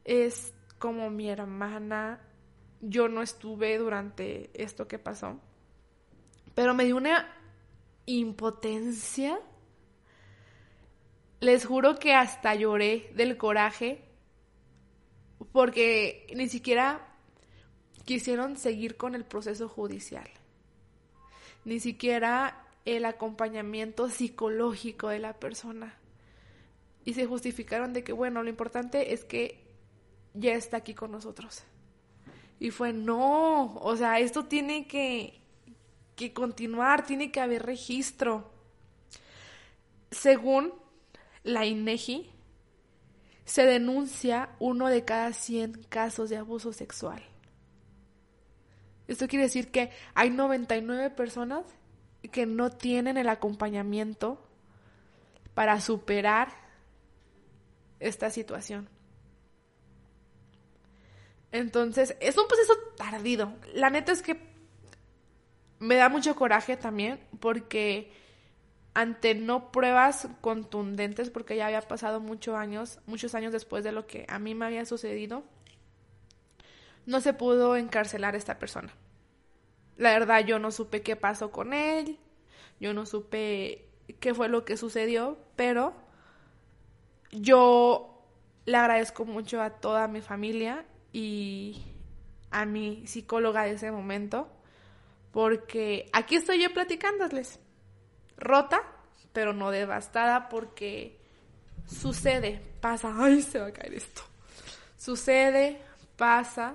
[0.04, 2.20] es como mi hermana,
[2.88, 5.40] yo no estuve durante esto que pasó,
[6.54, 7.28] pero me dio una
[8.06, 9.38] impotencia.
[11.40, 14.02] Les juro que hasta lloré del coraje
[15.52, 17.06] porque ni siquiera
[18.04, 20.28] quisieron seguir con el proceso judicial.
[21.64, 25.98] Ni siquiera el acompañamiento psicológico de la persona.
[27.04, 29.60] Y se justificaron de que, bueno, lo importante es que
[30.34, 31.64] ya está aquí con nosotros.
[32.58, 35.40] Y fue, no, o sea, esto tiene que,
[36.14, 38.50] que continuar, tiene que haber registro.
[40.10, 40.72] Según
[41.42, 42.30] la INEGI,
[43.44, 47.22] se denuncia uno de cada 100 casos de abuso sexual.
[49.06, 51.64] Esto quiere decir que hay 99 personas
[52.32, 54.44] que no tienen el acompañamiento
[55.54, 56.48] para superar
[58.00, 58.88] esta situación.
[61.52, 63.54] Entonces, es un proceso tardido.
[63.74, 64.38] La neta es que
[65.78, 68.12] me da mucho coraje también porque
[68.94, 74.06] ante no pruebas contundentes, porque ya había pasado muchos años, muchos años después de lo
[74.06, 75.44] que a mí me había sucedido,
[77.04, 78.92] no se pudo encarcelar a esta persona.
[79.98, 82.18] La verdad yo no supe qué pasó con él,
[82.80, 85.94] yo no supe qué fue lo que sucedió, pero
[87.32, 88.24] yo
[88.64, 91.82] le agradezco mucho a toda mi familia y
[92.50, 94.52] a mi psicóloga de ese momento,
[95.32, 97.58] porque aquí estoy yo platicándoles,
[98.36, 98.82] rota,
[99.32, 101.18] pero no devastada, porque
[101.86, 104.20] sucede, pasa, ay, se va a caer esto,
[104.98, 105.80] sucede,
[106.18, 106.74] pasa,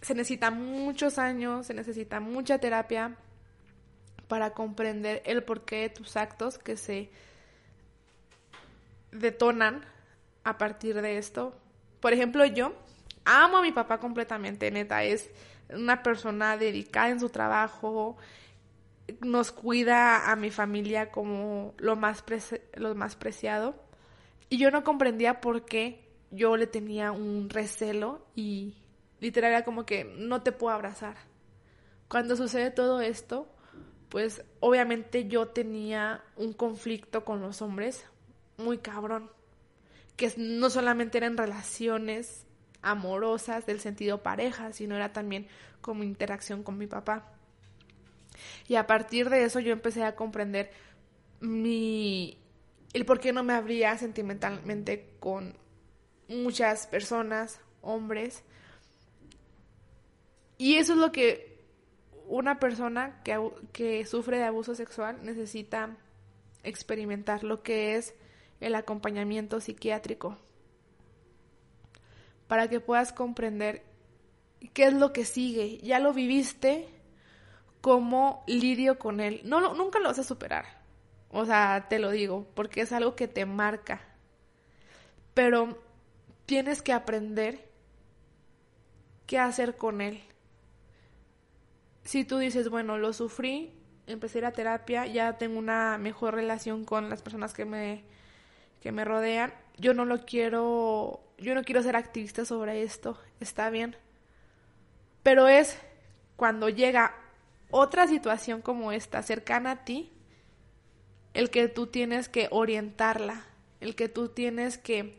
[0.00, 3.16] se necesita muchos años, se necesita mucha terapia
[4.28, 7.10] para comprender el porqué de tus actos que se
[9.10, 9.84] detonan
[10.44, 11.58] a partir de esto.
[11.98, 12.74] Por ejemplo, yo
[13.28, 15.30] amo a mi papá completamente, neta, es
[15.70, 18.16] una persona dedicada en su trabajo,
[19.20, 22.24] nos cuida a mi familia como lo más,
[22.74, 23.74] lo más preciado.
[24.48, 28.76] Y yo no comprendía por qué yo le tenía un recelo y
[29.20, 31.16] literal era como que no te puedo abrazar.
[32.08, 33.46] Cuando sucede todo esto,
[34.08, 38.06] pues obviamente yo tenía un conflicto con los hombres
[38.56, 39.30] muy cabrón,
[40.16, 42.47] que no solamente eran relaciones
[42.82, 45.46] amorosas del sentido pareja, sino era también
[45.80, 47.32] como interacción con mi papá.
[48.68, 50.70] Y a partir de eso yo empecé a comprender
[51.40, 52.38] mi
[52.92, 55.56] el por qué no me abría sentimentalmente con
[56.28, 58.42] muchas personas, hombres.
[60.56, 61.58] Y eso es lo que
[62.26, 63.38] una persona que,
[63.72, 65.96] que sufre de abuso sexual necesita
[66.62, 68.14] experimentar, lo que es
[68.60, 70.36] el acompañamiento psiquiátrico,
[72.48, 73.84] para que puedas comprender
[74.72, 75.78] qué es lo que sigue.
[75.78, 76.88] Ya lo viviste,
[77.80, 79.40] cómo lidio con él.
[79.44, 80.64] No, nunca lo vas a superar.
[81.30, 84.00] O sea, te lo digo, porque es algo que te marca.
[85.34, 85.78] Pero
[86.46, 87.68] tienes que aprender
[89.26, 90.22] qué hacer con él.
[92.02, 93.74] Si tú dices, bueno, lo sufrí,
[94.06, 98.04] empecé la terapia, ya tengo una mejor relación con las personas que me,
[98.80, 103.70] que me rodean, yo no lo quiero, yo no quiero ser activista sobre esto, está
[103.70, 103.96] bien.
[105.22, 105.78] Pero es
[106.36, 107.14] cuando llega
[107.70, 110.12] otra situación como esta cercana a ti,
[111.34, 113.44] el que tú tienes que orientarla,
[113.80, 115.18] el que tú tienes que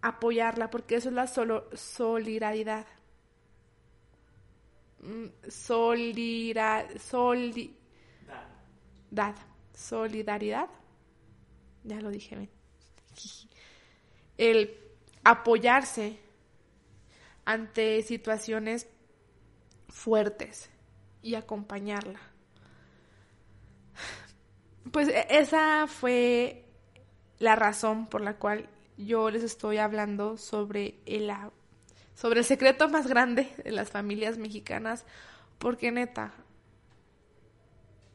[0.00, 2.86] apoyarla, porque eso es la solo solidaridad.
[5.00, 6.86] Mm, solira,
[9.74, 10.68] solidaridad.
[11.84, 12.50] Ya lo dije bien.
[14.38, 14.85] El
[15.26, 16.20] apoyarse
[17.44, 18.86] ante situaciones
[19.88, 20.70] fuertes
[21.20, 22.20] y acompañarla.
[24.92, 26.64] Pues e, esa fue
[27.40, 31.32] la razón por la cual yo les estoy hablando sobre el,
[32.14, 35.04] sobre el secreto más grande de las familias mexicanas,
[35.58, 36.34] porque neta,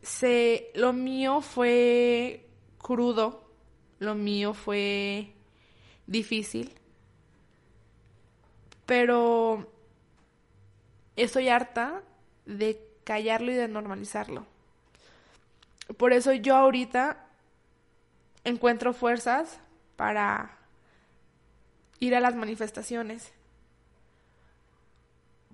[0.01, 2.47] se, lo mío fue
[2.77, 3.51] crudo,
[3.99, 5.33] lo mío fue
[6.07, 6.73] difícil,
[8.91, 9.71] pero
[11.15, 12.01] estoy harta
[12.45, 14.45] de callarlo y de normalizarlo.
[15.95, 17.25] Por eso yo ahorita
[18.43, 19.61] encuentro fuerzas
[19.95, 20.57] para
[21.99, 23.31] ir a las manifestaciones.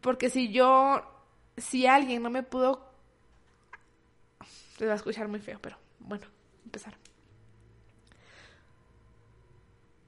[0.01, 1.03] Porque si yo,
[1.57, 2.89] si alguien no me pudo,
[4.79, 6.25] se va a escuchar muy feo, pero bueno,
[6.65, 6.95] empezar.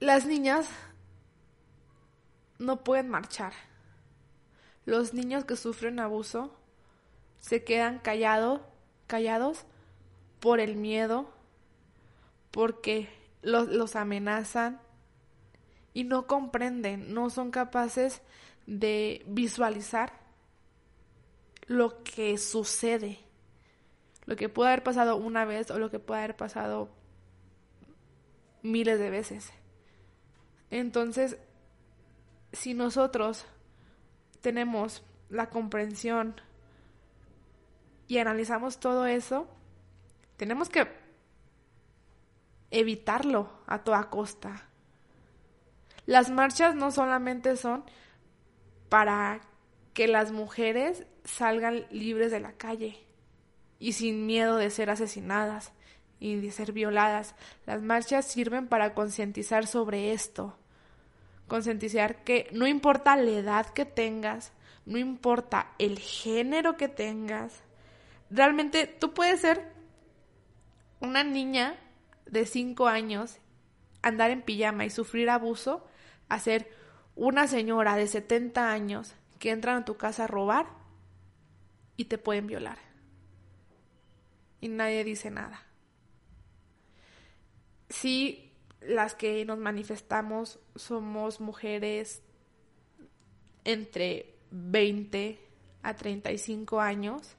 [0.00, 0.68] Las niñas
[2.60, 3.52] no pueden marchar.
[4.84, 6.54] Los niños que sufren abuso
[7.38, 8.60] se quedan callados,
[9.06, 9.64] callados
[10.40, 11.30] por el miedo,
[12.50, 13.08] porque
[13.42, 14.80] los, los amenazan
[15.94, 18.20] y no comprenden, no son capaces
[18.66, 20.12] de visualizar
[21.66, 23.20] lo que sucede,
[24.26, 26.90] lo que puede haber pasado una vez o lo que puede haber pasado
[28.62, 29.50] miles de veces.
[30.70, 31.38] Entonces,
[32.52, 33.46] si nosotros
[34.40, 36.40] tenemos la comprensión
[38.08, 39.46] y analizamos todo eso,
[40.36, 40.88] tenemos que
[42.70, 44.66] evitarlo a toda costa.
[46.06, 47.84] Las marchas no solamente son
[48.88, 49.40] para
[49.94, 52.98] que las mujeres salgan libres de la calle
[53.78, 55.72] y sin miedo de ser asesinadas
[56.18, 57.34] y de ser violadas.
[57.66, 60.56] Las marchas sirven para concientizar sobre esto.
[61.50, 64.52] Concientizar que no importa la edad que tengas,
[64.86, 67.64] no importa el género que tengas,
[68.30, 69.72] realmente tú puedes ser
[71.00, 71.74] una niña
[72.26, 73.38] de 5 años,
[74.00, 75.84] andar en pijama y sufrir abuso,
[76.28, 76.70] a ser
[77.16, 80.68] una señora de 70 años que entra a tu casa a robar
[81.96, 82.78] y te pueden violar.
[84.60, 85.66] Y nadie dice nada.
[87.88, 88.49] Sí,
[88.80, 92.22] las que nos manifestamos somos mujeres
[93.64, 95.38] entre 20
[95.82, 97.36] a 35 años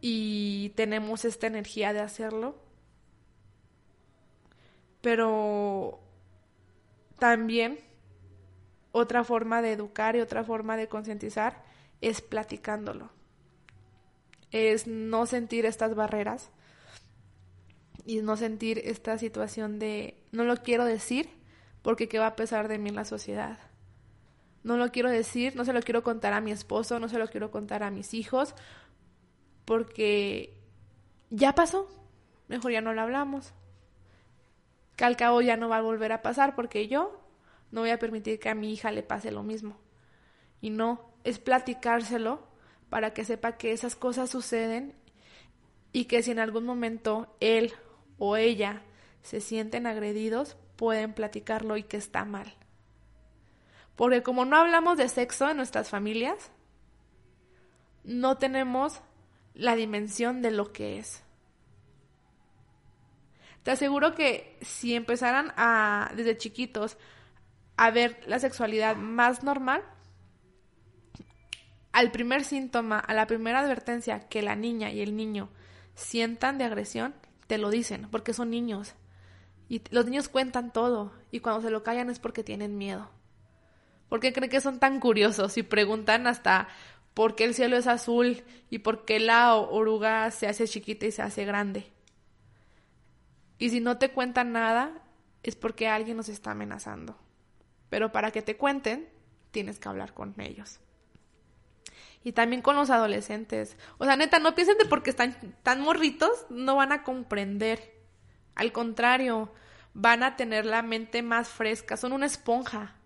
[0.00, 2.56] y tenemos esta energía de hacerlo.
[5.00, 6.00] Pero
[7.18, 7.78] también
[8.92, 11.64] otra forma de educar y otra forma de concientizar
[12.00, 13.10] es platicándolo.
[14.50, 16.50] Es no sentir estas barreras
[18.04, 21.28] y no sentir esta situación de no lo quiero decir
[21.82, 23.58] porque qué va a pesar de mí en la sociedad.
[24.62, 27.28] No lo quiero decir, no se lo quiero contar a mi esposo, no se lo
[27.28, 28.54] quiero contar a mis hijos
[29.64, 30.58] porque
[31.30, 31.88] ya pasó.
[32.48, 33.52] Mejor ya no lo hablamos.
[34.96, 37.20] Que al cabo ya no va a volver a pasar porque yo
[37.70, 39.76] no voy a permitir que a mi hija le pase lo mismo.
[40.60, 42.46] Y no, es platicárselo
[42.88, 44.94] para que sepa que esas cosas suceden
[45.92, 47.72] y que si en algún momento él
[48.18, 48.82] o ella
[49.22, 52.54] se sienten agredidos, pueden platicarlo y que está mal.
[53.96, 56.50] Porque como no hablamos de sexo en nuestras familias,
[58.02, 59.00] no tenemos
[59.54, 61.22] la dimensión de lo que es.
[63.62, 66.98] Te aseguro que si empezaran a, desde chiquitos,
[67.76, 69.82] a ver la sexualidad más normal,
[71.92, 75.48] al primer síntoma, a la primera advertencia que la niña y el niño
[75.94, 77.14] sientan de agresión,
[77.46, 78.94] te lo dicen, porque son niños.
[79.68, 83.10] Y los niños cuentan todo, y cuando se lo callan es porque tienen miedo.
[84.08, 86.68] Porque creen que son tan curiosos y preguntan hasta
[87.14, 91.12] por qué el cielo es azul y por qué la oruga se hace chiquita y
[91.12, 91.90] se hace grande.
[93.58, 95.02] Y si no te cuentan nada,
[95.42, 97.16] es porque alguien nos está amenazando.
[97.88, 99.08] Pero para que te cuenten,
[99.52, 100.80] tienes que hablar con ellos.
[102.24, 103.76] Y también con los adolescentes.
[103.98, 107.94] O sea, neta, no piensen de porque están tan morritos, no van a comprender.
[108.54, 109.52] Al contrario,
[109.92, 112.96] van a tener la mente más fresca, son una esponja.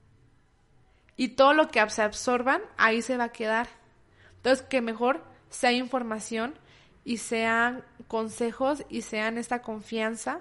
[1.17, 3.69] Y todo lo que se absorban, ahí se va a quedar.
[4.37, 6.55] Entonces, que mejor sea información
[7.05, 10.41] y sean consejos y sean esta confianza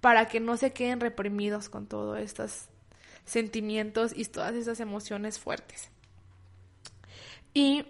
[0.00, 2.68] para que no se queden reprimidos con todos estos
[3.24, 5.90] sentimientos y todas esas emociones fuertes.
[7.54, 7.86] Y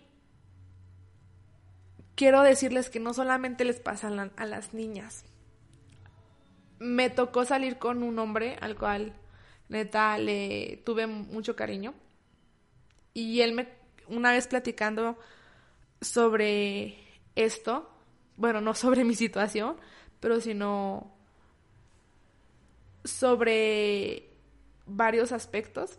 [2.15, 5.25] quiero decirles que no solamente les pasa a las niñas.
[6.79, 9.15] Me tocó salir con un hombre al cual
[9.69, 11.95] neta le tuve mucho cariño.
[13.15, 13.69] Y él me,
[14.09, 15.19] una vez platicando
[16.01, 16.99] sobre
[17.35, 17.91] esto,
[18.37, 19.77] bueno, no sobre mi situación,
[20.21, 21.11] pero sino
[23.05, 24.31] sobre
[24.87, 25.99] varios aspectos,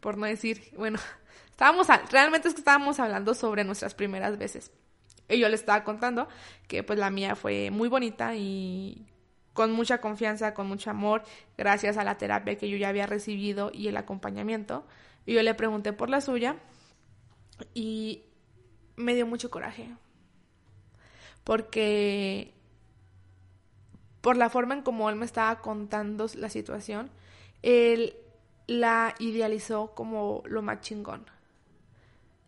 [0.00, 0.98] por no decir, bueno,
[1.52, 4.72] estábamos, realmente es que estábamos hablando sobre nuestras primeras veces.
[5.28, 6.28] Y yo le estaba contando
[6.66, 9.06] que pues la mía fue muy bonita y
[9.52, 11.22] con mucha confianza, con mucho amor,
[11.56, 14.84] gracias a la terapia que yo ya había recibido y el acompañamiento.
[15.24, 16.56] Y yo le pregunté por la suya
[17.74, 18.24] y
[18.96, 19.88] me dio mucho coraje.
[21.44, 22.52] Porque
[24.20, 27.10] por la forma en como él me estaba contando la situación,
[27.62, 28.16] él
[28.66, 31.26] la idealizó como lo más chingón.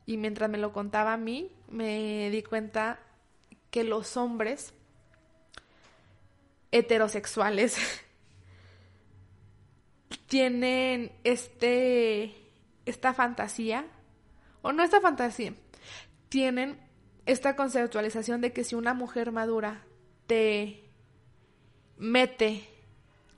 [0.06, 3.00] Y mientras me lo contaba a mí, me di cuenta
[3.70, 4.74] que los hombres
[6.70, 7.76] heterosexuales
[10.26, 12.34] tienen este
[12.86, 13.86] esta fantasía
[14.62, 15.54] o no esta fantasía
[16.28, 16.78] tienen
[17.26, 19.82] esta conceptualización de que si una mujer madura
[20.26, 20.84] te
[21.96, 22.68] mete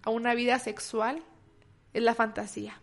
[0.03, 1.23] a una vida sexual
[1.93, 2.81] es la fantasía.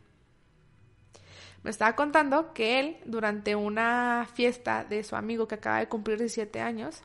[1.63, 6.17] Me estaba contando que él, durante una fiesta de su amigo que acaba de cumplir
[6.17, 7.01] 17 años,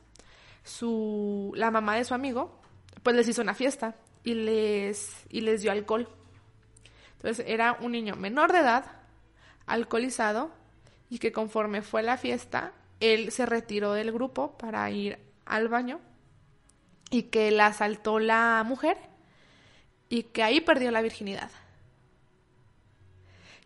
[0.63, 2.59] su, la mamá de su amigo,
[3.01, 6.09] pues les hizo una fiesta y les, y les dio alcohol.
[7.13, 8.85] Entonces era un niño menor de edad,
[9.65, 10.51] alcoholizado,
[11.09, 15.99] y que conforme fue la fiesta, él se retiró del grupo para ir al baño
[17.09, 18.97] y que la asaltó la mujer
[20.09, 21.49] y que ahí perdió la virginidad.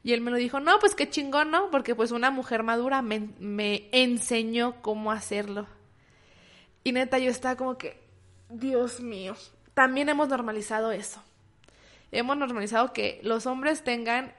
[0.04, 1.72] Y él me lo dijo, no, pues qué chingón, ¿no?
[1.72, 5.66] Porque pues una mujer madura me, me enseñó cómo hacerlo.
[6.84, 8.02] Y neta, yo estaba como que,
[8.50, 9.36] Dios mío,
[9.74, 11.24] también hemos normalizado eso.
[12.12, 14.34] Hemos normalizado que los hombres tengan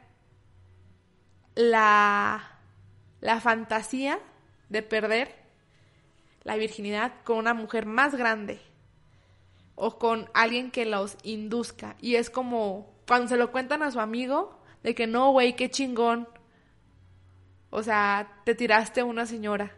[1.55, 2.59] la,
[3.21, 4.19] la fantasía
[4.69, 5.35] de perder
[6.43, 8.61] la virginidad con una mujer más grande.
[9.77, 11.97] o con alguien que los induzca.
[12.01, 15.71] Y es como cuando se lo cuentan a su amigo, de que no, güey, qué
[15.71, 16.29] chingón.
[17.71, 19.73] O sea, te tiraste a una señora.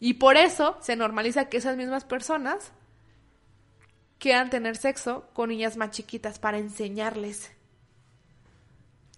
[0.00, 2.72] Y por eso se normaliza que esas mismas personas
[4.18, 7.52] quieran tener sexo con niñas más chiquitas para enseñarles.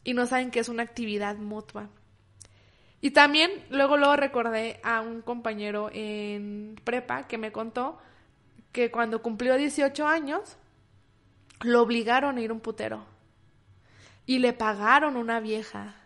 [0.02, 1.90] Y no saben que es una actividad mutua.
[3.02, 7.98] Y también luego luego recordé a un compañero en prepa que me contó
[8.72, 10.56] que cuando cumplió 18 años
[11.60, 13.13] lo obligaron a ir a un putero
[14.26, 15.96] y le pagaron una vieja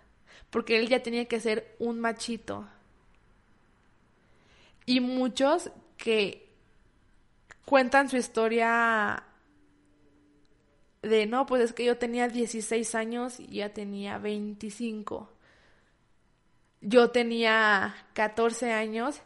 [0.50, 2.66] porque él ya tenía que ser un machito.
[4.86, 6.48] Y muchos que
[7.64, 9.22] cuentan su historia
[11.02, 15.30] de no, pues es que yo tenía 16 años y ya tenía 25
[16.80, 19.20] yo tenía 14 años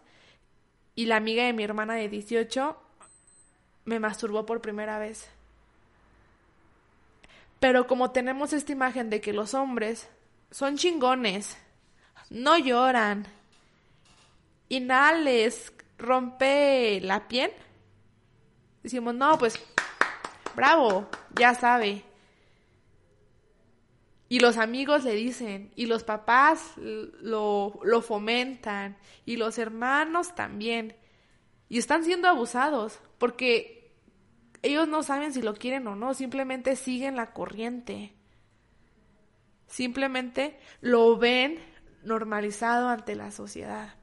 [0.94, 2.76] y la amiga de mi hermana de 18
[3.84, 5.28] me masturbó por primera vez.
[7.62, 10.08] Pero como tenemos esta imagen de que los hombres
[10.50, 11.56] son chingones,
[12.28, 13.24] no lloran
[14.68, 17.52] y nada les rompe la piel,
[18.82, 19.64] decimos, no, pues,
[20.56, 22.02] bravo, ya sabe.
[24.28, 30.96] Y los amigos le dicen, y los papás lo, lo fomentan, y los hermanos también.
[31.68, 33.81] Y están siendo abusados, porque
[34.62, 38.12] ellos no saben si lo quieren o no, simplemente siguen la corriente.
[39.66, 41.58] Simplemente lo ven
[42.04, 43.94] normalizado ante la sociedad.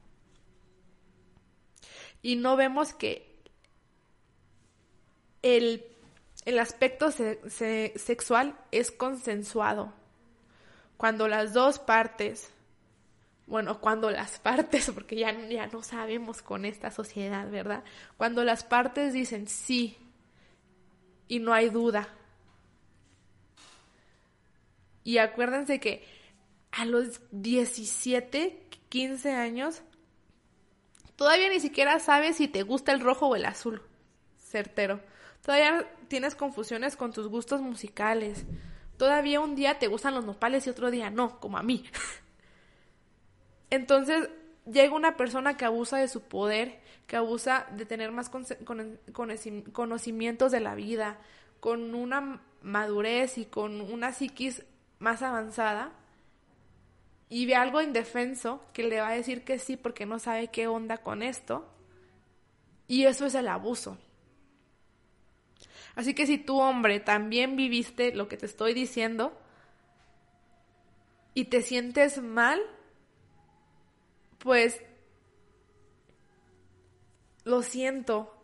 [2.21, 3.39] Y no vemos que
[5.41, 5.85] el,
[6.43, 9.93] el aspecto sexual es consensuado
[10.97, 12.51] cuando las dos partes,
[13.47, 17.85] bueno, cuando las partes, porque ya, ya no sabemos con esta sociedad, ¿verdad?
[18.17, 19.97] Cuando las partes dicen sí
[21.29, 22.09] y no hay duda.
[25.05, 26.03] Y acuérdense que
[26.71, 29.81] a los 17, 15 años,
[31.15, 33.81] todavía ni siquiera sabes si te gusta el rojo o el azul.
[34.37, 34.99] Certero.
[35.45, 38.45] Todavía tienes confusiones con tus gustos musicales.
[38.97, 41.85] Todavía un día te gustan los nopales y otro día no, como a mí.
[43.69, 44.29] Entonces
[44.65, 48.29] llega una persona que abusa de su poder, que abusa de tener más
[49.73, 51.17] conocimientos de la vida,
[51.59, 54.63] con una madurez y con una psiquis
[54.99, 55.91] más avanzada,
[57.27, 60.67] y ve algo indefenso que le va a decir que sí porque no sabe qué
[60.67, 61.67] onda con esto,
[62.87, 63.97] y eso es el abuso.
[65.95, 69.35] Así que si tú, hombre, también viviste lo que te estoy diciendo
[71.33, 72.61] y te sientes mal,
[74.37, 74.79] pues
[77.49, 78.35] lo siento.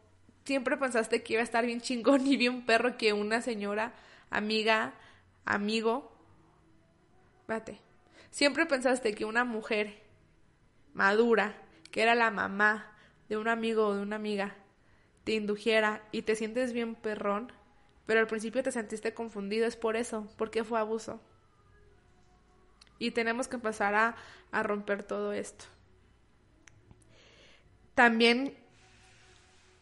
[0.43, 3.93] Siempre pensaste que iba a estar bien chingón y bien perro que una señora,
[4.29, 4.93] amiga,
[5.45, 6.11] amigo.
[7.47, 7.79] Vate.
[8.31, 10.03] Siempre pensaste que una mujer
[10.93, 11.55] madura,
[11.91, 12.91] que era la mamá
[13.29, 14.55] de un amigo o de una amiga,
[15.23, 17.51] te indujera y te sientes bien perrón,
[18.05, 21.21] pero al principio te sentiste confundido, es por eso, porque fue abuso.
[22.99, 24.15] Y tenemos que empezar a,
[24.51, 25.65] a romper todo esto.
[27.93, 28.64] También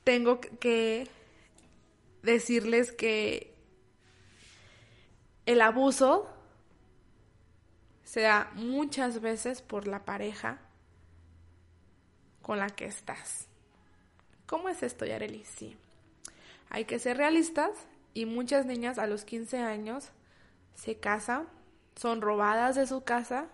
[0.04, 1.08] tengo que
[2.22, 3.54] decirles que
[5.45, 6.30] el abuso
[8.04, 10.60] se da muchas veces por la pareja
[12.41, 13.47] con la que estás.
[14.45, 15.43] ¿Cómo es esto, Yareli?
[15.45, 15.78] Sí.
[16.70, 17.72] Hay que ser realistas
[18.14, 20.10] y muchas niñas a los 15 años
[20.76, 21.47] se casan,
[21.95, 23.47] son robadas de su casa.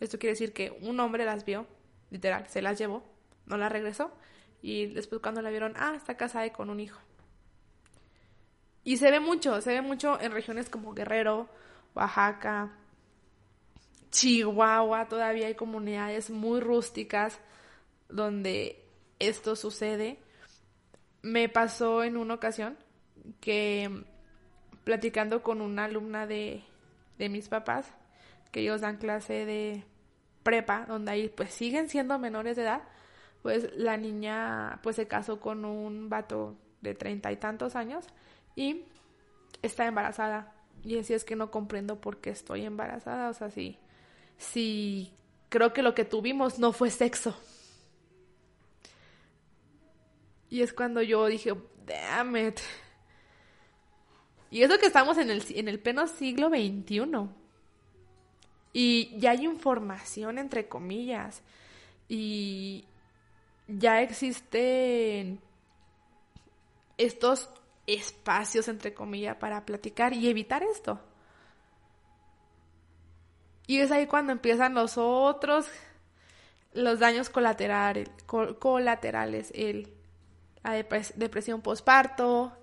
[0.00, 1.66] Esto quiere decir que un hombre las vio,
[2.10, 3.02] literal, se las llevó,
[3.46, 4.12] no las regresó
[4.62, 7.00] y después cuando la vieron, ah, está casada con un hijo.
[8.84, 11.48] Y se ve mucho, se ve mucho en regiones como Guerrero,
[11.94, 12.70] Oaxaca,
[14.10, 17.38] Chihuahua, todavía hay comunidades muy rústicas
[18.08, 18.84] donde
[19.18, 20.18] esto sucede.
[21.22, 22.78] Me pasó en una ocasión
[23.40, 24.04] que
[24.84, 26.64] platicando con una alumna de,
[27.18, 27.92] de mis papás,
[28.50, 29.84] que ellos dan clase de
[30.42, 32.82] prepa, donde ahí pues siguen siendo menores de edad,
[33.42, 38.06] pues la niña pues se casó con un vato de treinta y tantos años
[38.56, 38.84] y
[39.62, 40.54] está embarazada.
[40.84, 43.78] Y así es que no comprendo por qué estoy embarazada, o sea, sí,
[44.36, 45.12] sí,
[45.48, 47.36] creo que lo que tuvimos no fue sexo.
[50.50, 51.52] Y es cuando yo dije,
[51.86, 52.58] damn it.
[54.50, 57.28] Y eso que estamos en el, en el pleno siglo XXI.
[58.72, 61.42] Y ya hay información, entre comillas.
[62.08, 62.86] Y
[63.68, 65.40] ya existen
[66.96, 67.48] estos
[67.86, 71.00] espacios, entre comillas, para platicar y evitar esto.
[73.66, 75.66] Y es ahí cuando empiezan los otros,
[76.72, 78.08] los daños colaterales,
[79.54, 79.92] el,
[80.64, 82.56] la depresión postparto,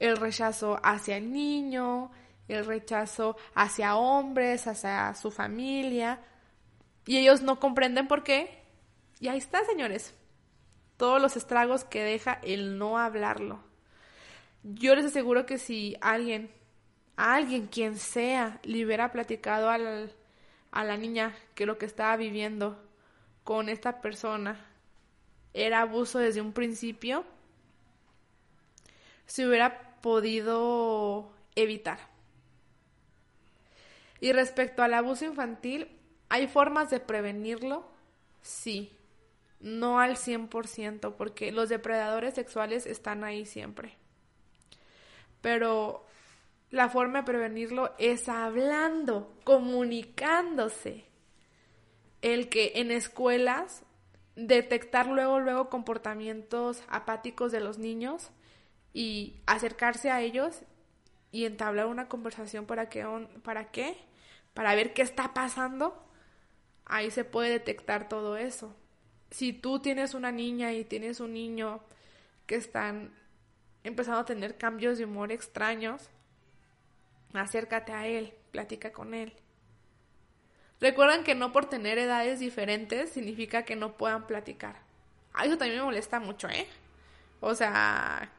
[0.00, 2.10] el rechazo hacia el niño,
[2.48, 6.20] el rechazo hacia hombres, hacia su familia.
[7.06, 8.64] Y ellos no comprenden por qué.
[9.20, 10.14] Y ahí está, señores.
[11.00, 13.58] Todos los estragos que deja el no hablarlo.
[14.62, 16.50] Yo les aseguro que si alguien,
[17.16, 22.78] alguien, quien sea, le hubiera platicado a la niña que lo que estaba viviendo
[23.44, 24.62] con esta persona
[25.54, 27.24] era abuso desde un principio,
[29.24, 31.98] se hubiera podido evitar.
[34.20, 35.88] Y respecto al abuso infantil,
[36.28, 37.90] ¿hay formas de prevenirlo?
[38.42, 38.92] Sí,
[39.60, 43.96] no al 100%, porque los depredadores sexuales están ahí siempre.
[45.40, 46.06] Pero
[46.70, 51.04] la forma de prevenirlo es hablando, comunicándose.
[52.22, 53.82] El que en escuelas
[54.36, 58.30] detectar luego, luego comportamientos apáticos de los niños
[58.92, 60.62] y acercarse a ellos
[61.32, 63.06] y entablar una conversación para que,
[63.42, 63.96] para qué,
[64.54, 66.04] para ver qué está pasando,
[66.84, 68.74] ahí se puede detectar todo eso.
[69.30, 71.80] Si tú tienes una niña y tienes un niño
[72.46, 73.12] que están
[73.84, 76.10] empezando a tener cambios de humor extraños,
[77.32, 79.32] acércate a él, platica con él.
[80.80, 84.76] Recuerdan que no por tener edades diferentes significa que no puedan platicar.
[85.32, 86.66] A eso también me molesta mucho, ¿eh?
[87.40, 88.30] O sea,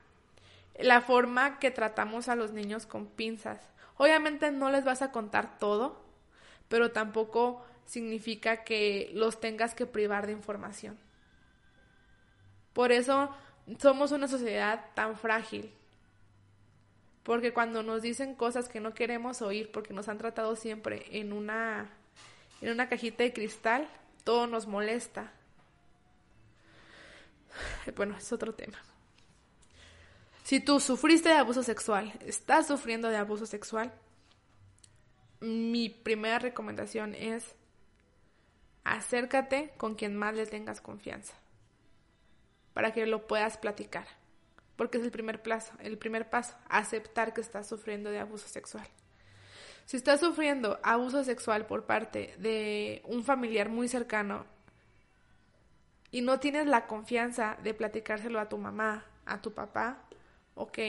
[0.80, 3.62] la forma que tratamos a los niños con pinzas.
[3.98, 6.04] Obviamente no les vas a contar todo,
[6.68, 10.98] pero tampoco significa que los tengas que privar de información.
[12.72, 13.30] Por eso
[13.80, 15.74] somos una sociedad tan frágil,
[17.24, 21.34] porque cuando nos dicen cosas que no queremos oír, porque nos han tratado siempre en
[21.34, 21.90] una,
[22.62, 23.90] en una cajita de cristal,
[24.24, 25.34] todo nos molesta.
[27.98, 28.78] Bueno, es otro tema.
[30.44, 33.92] Si tú sufriste de abuso sexual, estás sufriendo de abuso sexual,
[35.42, 37.54] mi primera recomendación es
[38.84, 41.36] acércate con quien más le tengas confianza
[42.74, 44.08] para que lo puedas platicar
[44.82, 48.88] porque es el primer plazo, el primer paso, aceptar que estás sufriendo de abuso sexual.
[49.86, 54.44] Si estás sufriendo abuso sexual por parte de un familiar muy cercano
[56.10, 60.00] y no tienes la confianza de platicárselo a tu mamá, a tu papá,
[60.56, 60.80] ok.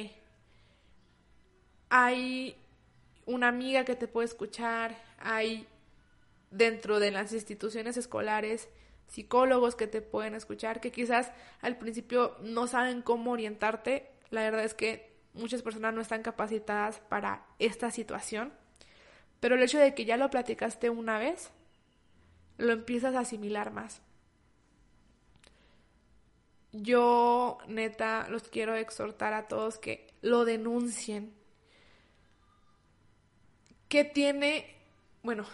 [1.91, 2.57] Hay
[3.27, 5.69] una amiga que te puede escuchar, hay
[6.53, 8.69] dentro de las instituciones escolares
[9.09, 14.11] psicólogos que te pueden escuchar, que quizás al principio no saben cómo orientarte.
[14.31, 18.53] La verdad es que muchas personas no están capacitadas para esta situación,
[19.41, 21.51] pero el hecho de que ya lo platicaste una vez,
[22.59, 24.01] lo empiezas a asimilar más.
[26.73, 31.35] Yo, neta, los quiero exhortar a todos que lo denuncien.
[33.89, 34.75] ¿Qué tiene?
[35.23, 35.45] Bueno,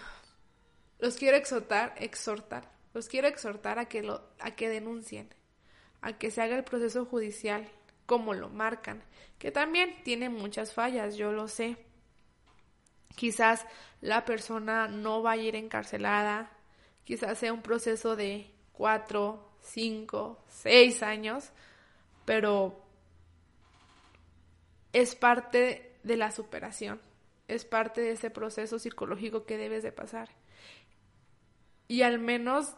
[0.98, 5.28] los quiero exhortar, exhortar los quiero exhortar a que, lo, a que denuncien,
[6.00, 7.68] a que se haga el proceso judicial
[8.06, 9.02] como lo marcan,
[9.38, 11.76] que también tiene muchas fallas, yo lo sé.
[13.14, 13.66] Quizás
[14.00, 16.50] la persona no va a ir encarcelada,
[17.04, 21.50] quizás sea un proceso de cuatro, cinco, seis años,
[22.24, 22.82] pero
[24.92, 27.00] es parte de la superación,
[27.48, 30.30] es parte de ese proceso psicológico que debes de pasar.
[31.88, 32.74] Y al menos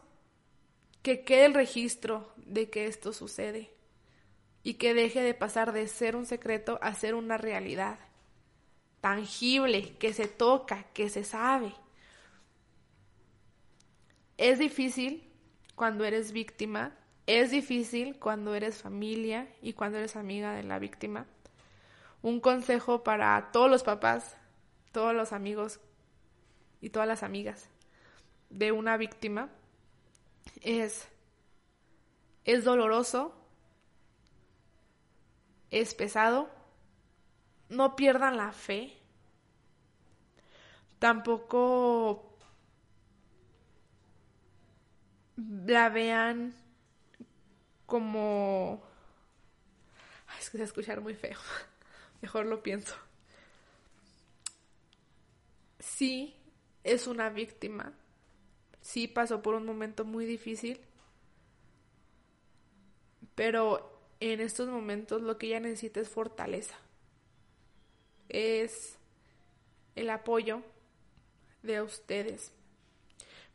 [1.03, 3.75] que quede el registro de que esto sucede
[4.63, 7.99] y que deje de pasar de ser un secreto a ser una realidad
[9.01, 11.75] tangible, que se toca, que se sabe.
[14.37, 15.27] Es difícil
[15.75, 16.97] cuando eres víctima,
[17.27, 21.27] es difícil cuando eres familia y cuando eres amiga de la víctima.
[22.23, 24.37] Un consejo para todos los papás,
[24.93, 25.81] todos los amigos
[26.83, 27.71] y todas las amigas
[28.51, 29.49] de una víctima
[30.61, 31.09] es,
[32.45, 33.35] es doloroso,
[35.71, 36.51] es pesado,
[37.69, 38.97] no pierdan la fe,
[40.99, 42.37] tampoco
[45.37, 46.55] la vean
[47.87, 48.83] como...
[50.39, 51.39] es que se escuchar muy feo,
[52.21, 52.95] mejor lo pienso.
[55.79, 56.37] Sí,
[56.85, 57.93] es una víctima,
[58.81, 60.81] sí pasó por un momento muy difícil,
[63.35, 66.77] pero en estos momentos lo que ella necesita es fortaleza.
[68.29, 68.97] es
[69.97, 70.63] el apoyo
[71.63, 72.53] de ustedes.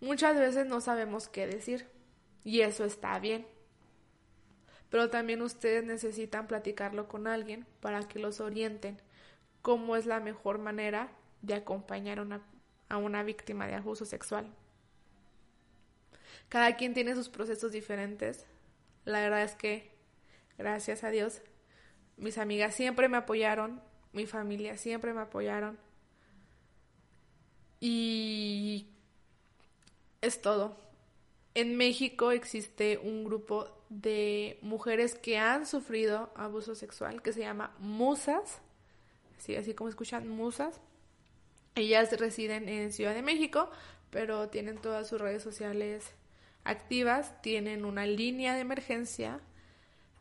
[0.02, 1.88] Muchas veces no sabemos qué decir
[2.44, 3.48] y eso está bien.
[4.90, 9.02] Pero también ustedes necesitan platicarlo con alguien para que los orienten
[9.62, 11.10] cómo es la mejor manera
[11.42, 12.26] de acompañar
[12.90, 14.54] a una víctima de abuso sexual.
[16.50, 18.46] Cada quien tiene sus procesos diferentes.
[19.04, 19.92] La verdad es que,
[20.58, 21.42] gracias a Dios,
[22.18, 23.82] mis amigas siempre me apoyaron,
[24.14, 25.78] mi familia siempre me apoyaron.
[27.80, 28.88] Y
[30.22, 30.78] es todo.
[31.54, 37.76] En México existe un grupo de mujeres que han sufrido abuso sexual que se llama
[37.80, 38.60] Musas,
[39.38, 40.80] así, así como escuchan Musas.
[41.76, 43.70] Ellas residen en Ciudad de México,
[44.10, 46.12] pero tienen todas sus redes sociales
[46.66, 49.40] activas, tienen una línea de emergencia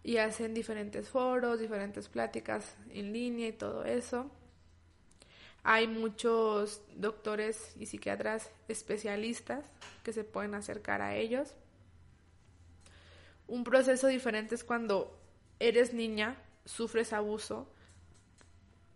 [0.04, 4.30] y hacen diferentes foros, diferentes pláticas en línea y todo eso.
[5.62, 9.64] Hay muchos doctores y psiquiatras especialistas
[10.04, 11.54] que se pueden acercar a ellos.
[13.48, 15.18] Un proceso diferente es cuando
[15.58, 16.36] eres niña,
[16.66, 17.66] sufres abuso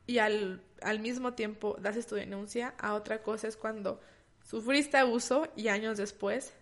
[0.06, 2.74] y al, al mismo tiempo das tu denuncia.
[2.78, 3.98] A otra cosa es cuando
[4.42, 6.52] sufriste abuso y años después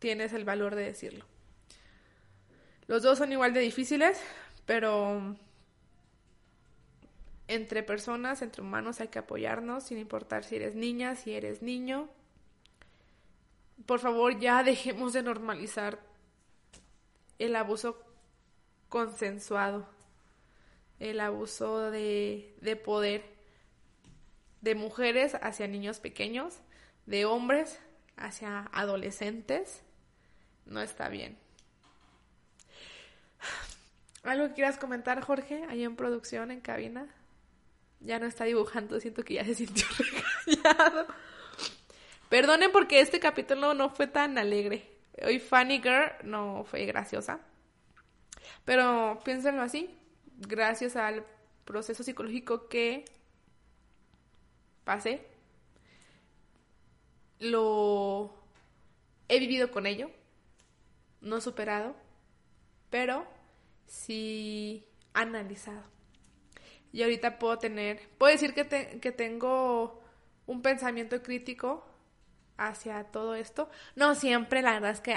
[0.00, 1.24] tienes el valor de decirlo.
[2.88, 4.20] Los dos son igual de difíciles,
[4.66, 5.36] pero
[7.46, 12.08] entre personas, entre humanos hay que apoyarnos, sin importar si eres niña, si eres niño.
[13.86, 16.00] Por favor, ya dejemos de normalizar
[17.38, 18.02] el abuso
[18.88, 19.88] consensuado,
[20.98, 23.24] el abuso de, de poder
[24.60, 26.58] de mujeres hacia niños pequeños,
[27.06, 27.78] de hombres
[28.16, 29.82] hacia adolescentes.
[30.66, 31.36] No está bien.
[34.22, 37.08] ¿Algo que quieras comentar, Jorge, ahí en producción, en cabina?
[38.00, 39.86] Ya no está dibujando, siento que ya se sintió
[40.46, 41.06] regañado.
[42.28, 44.86] Perdonen porque este capítulo no fue tan alegre.
[45.22, 47.40] Hoy Funny Girl no fue graciosa.
[48.64, 49.96] Pero piénsenlo así.
[50.36, 51.24] Gracias al
[51.64, 53.04] proceso psicológico que
[54.84, 55.24] pasé,
[57.38, 58.34] lo
[59.28, 60.10] he vivido con ello.
[61.20, 61.94] No superado,
[62.90, 63.26] pero
[63.86, 65.82] sí analizado.
[66.92, 70.02] Y ahorita puedo tener, puedo decir que, que tengo
[70.46, 71.86] un pensamiento crítico
[72.56, 73.70] hacia todo esto.
[73.96, 75.16] No siempre, la verdad es que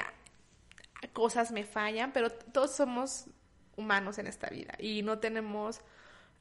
[1.12, 3.26] cosas me fallan, pero todos somos
[3.76, 5.82] humanos en esta vida y no tenemos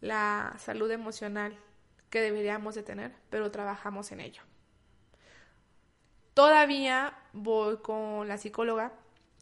[0.01, 1.57] la salud emocional
[2.11, 4.43] que deberíamos de tener, pero trabajamos en ello.
[6.35, 8.93] Todavía voy con la psicóloga,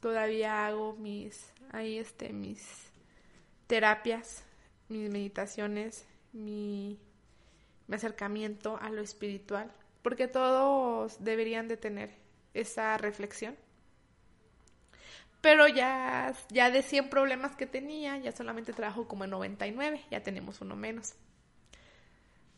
[0.00, 2.90] todavía hago mis, ahí este, mis
[3.66, 4.44] terapias
[4.90, 6.98] mis meditaciones, mi,
[7.90, 9.72] acercamiento a lo espiritual,
[10.02, 12.10] porque todos deberían de tener
[12.54, 13.56] esa reflexión.
[15.40, 20.22] Pero ya, ya de 100 problemas que tenía, ya solamente trabajo como en 99, ya
[20.22, 21.14] tenemos uno menos.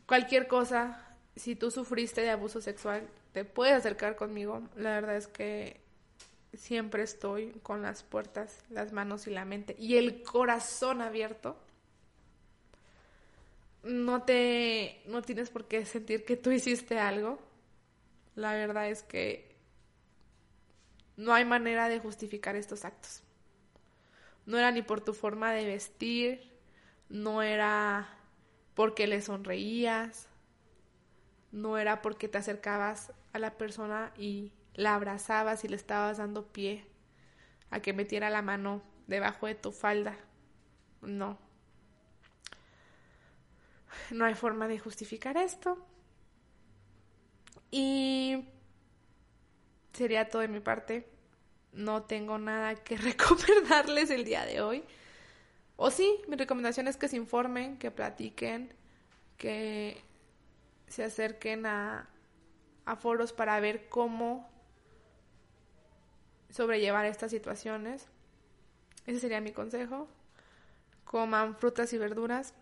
[0.07, 4.69] Cualquier cosa, si tú sufriste de abuso sexual, te puedes acercar conmigo.
[4.77, 5.81] La verdad es que
[6.55, 11.57] siempre estoy con las puertas, las manos y la mente y el corazón abierto
[13.83, 17.39] no te no tienes por qué sentir que tú hiciste algo.
[18.35, 19.55] La verdad es que
[21.17, 23.23] no hay manera de justificar estos actos.
[24.47, 26.53] No era ni por tu forma de vestir,
[27.09, 28.17] no era
[28.75, 30.29] porque le sonreías,
[31.53, 36.47] no era porque te acercabas a la persona y la abrazabas y le estabas dando
[36.47, 36.85] pie
[37.71, 40.17] a que metiera la mano debajo de tu falda.
[41.01, 41.39] No,
[44.11, 45.79] no hay forma de justificar esto.
[47.71, 48.45] Y
[49.93, 51.09] sería todo de mi parte.
[51.73, 54.85] No tengo nada que recomendarles el día de hoy.
[55.77, 58.73] O sí, mi recomendación es que se informen, que platiquen,
[59.39, 60.03] que
[60.87, 62.09] se acerquen a,
[62.85, 64.52] a foros para ver cómo
[66.53, 68.07] sobrellevar estas situaciones.
[69.07, 70.09] Ese sería mi consejo.
[71.05, 72.55] Coman frutas y verduras,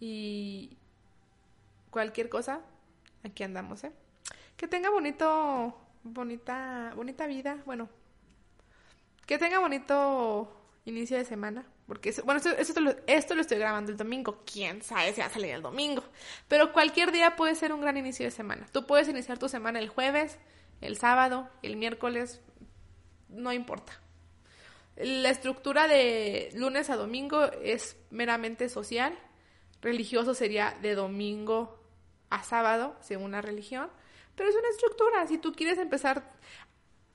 [0.00, 0.78] y
[1.90, 2.62] cualquier cosa,
[3.22, 3.92] aquí andamos, ¿eh?
[4.56, 7.88] Que tenga bonito, bonita, bonita vida, bueno,
[9.26, 10.50] que tenga bonito
[10.86, 15.12] inicio de semana, porque, bueno, esto, lo, esto lo estoy grabando el domingo, quién sabe
[15.12, 16.02] si va a salir el domingo,
[16.48, 18.66] pero cualquier día puede ser un gran inicio de semana.
[18.72, 20.38] Tú puedes iniciar tu semana el jueves,
[20.80, 22.40] el sábado, el miércoles,
[23.30, 23.92] no importa.
[24.96, 29.18] La estructura de lunes a domingo es meramente social,
[29.80, 31.78] religioso sería de domingo
[32.28, 33.90] a sábado, según la religión,
[34.34, 35.26] pero es una estructura.
[35.26, 36.32] Si tú quieres empezar,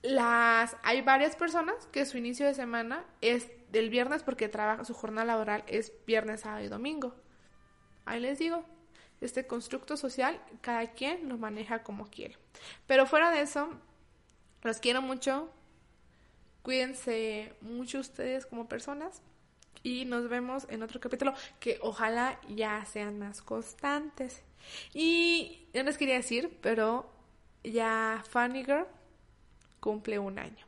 [0.01, 4.93] las hay varias personas que su inicio de semana es del viernes porque trabaja, su
[4.93, 7.16] jornada laboral es viernes, sábado y domingo.
[8.05, 8.63] Ahí les digo,
[9.22, 12.38] este constructo social, cada quien lo maneja como quiere.
[12.88, 13.70] Pero fuera de eso,
[14.61, 15.49] los quiero mucho.
[16.66, 19.22] Cuídense mucho ustedes como personas.
[19.84, 24.41] Y nos vemos en otro capítulo que ojalá ya sean más constantes.
[24.91, 27.07] Y yo les quería decir, pero
[27.63, 28.88] ya Funny Girl
[29.80, 30.66] cumple un año.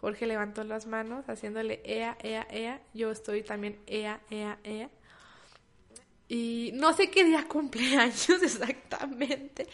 [0.00, 2.82] Jorge levantó las manos haciéndole ea, ea, ea.
[2.94, 4.90] Yo estoy también ea, ea, ea.
[6.26, 9.68] Y no sé qué día cumpleaños exactamente,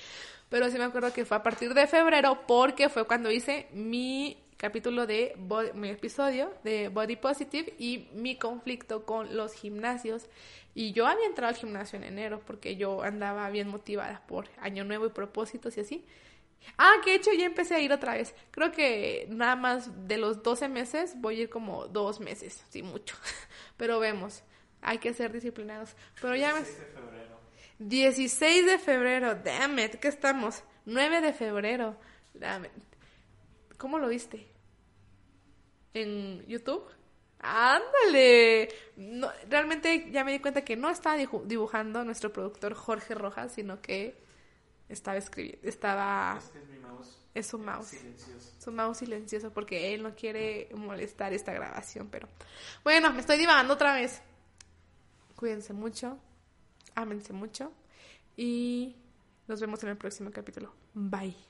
[0.51, 4.37] pero sí me acuerdo que fue a partir de febrero porque fue cuando hice mi
[4.59, 5.37] capítulo de
[5.75, 10.27] mi episodio de Body Positive y mi conflicto con los gimnasios.
[10.75, 14.85] Y yo había entrado al gimnasio en enero porque yo andaba bien motivada por año
[14.85, 16.05] nuevo y propósitos y así.
[16.77, 18.35] Ah, que hecho ya empecé a ir otra vez.
[18.51, 22.83] Creo que nada más de los 12 meses voy a ir como dos meses, sí,
[22.83, 23.15] mucho.
[23.77, 24.43] Pero vemos,
[24.83, 25.95] hay que ser disciplinados.
[26.21, 27.39] Pero ya 16 de febrero.
[27.79, 30.65] 16 de febrero, damn it, ¿qué estamos?
[30.85, 31.97] 9 de febrero,
[32.35, 32.73] damn it.
[33.79, 34.48] ¿Cómo lo viste?
[35.95, 36.84] ¿En YouTube?
[37.41, 38.68] ¡Ándale!
[38.97, 43.53] No, realmente ya me di cuenta que no estaba dibu- dibujando nuestro productor Jorge Rojas,
[43.53, 44.16] sino que
[44.89, 46.36] estaba escribiendo, estaba...
[46.39, 47.18] Es que es mi mouse.
[47.34, 47.89] Es su mouse.
[47.89, 48.53] Silencioso.
[48.59, 52.28] Su mouse silencioso porque él no quiere molestar esta grabación, pero...
[52.82, 54.20] Bueno, me estoy divagando otra vez.
[55.36, 56.18] Cuídense mucho,
[56.97, 57.72] ámense mucho
[58.36, 58.97] y
[59.47, 60.74] nos vemos en el próximo capítulo.
[60.95, 61.48] Bye.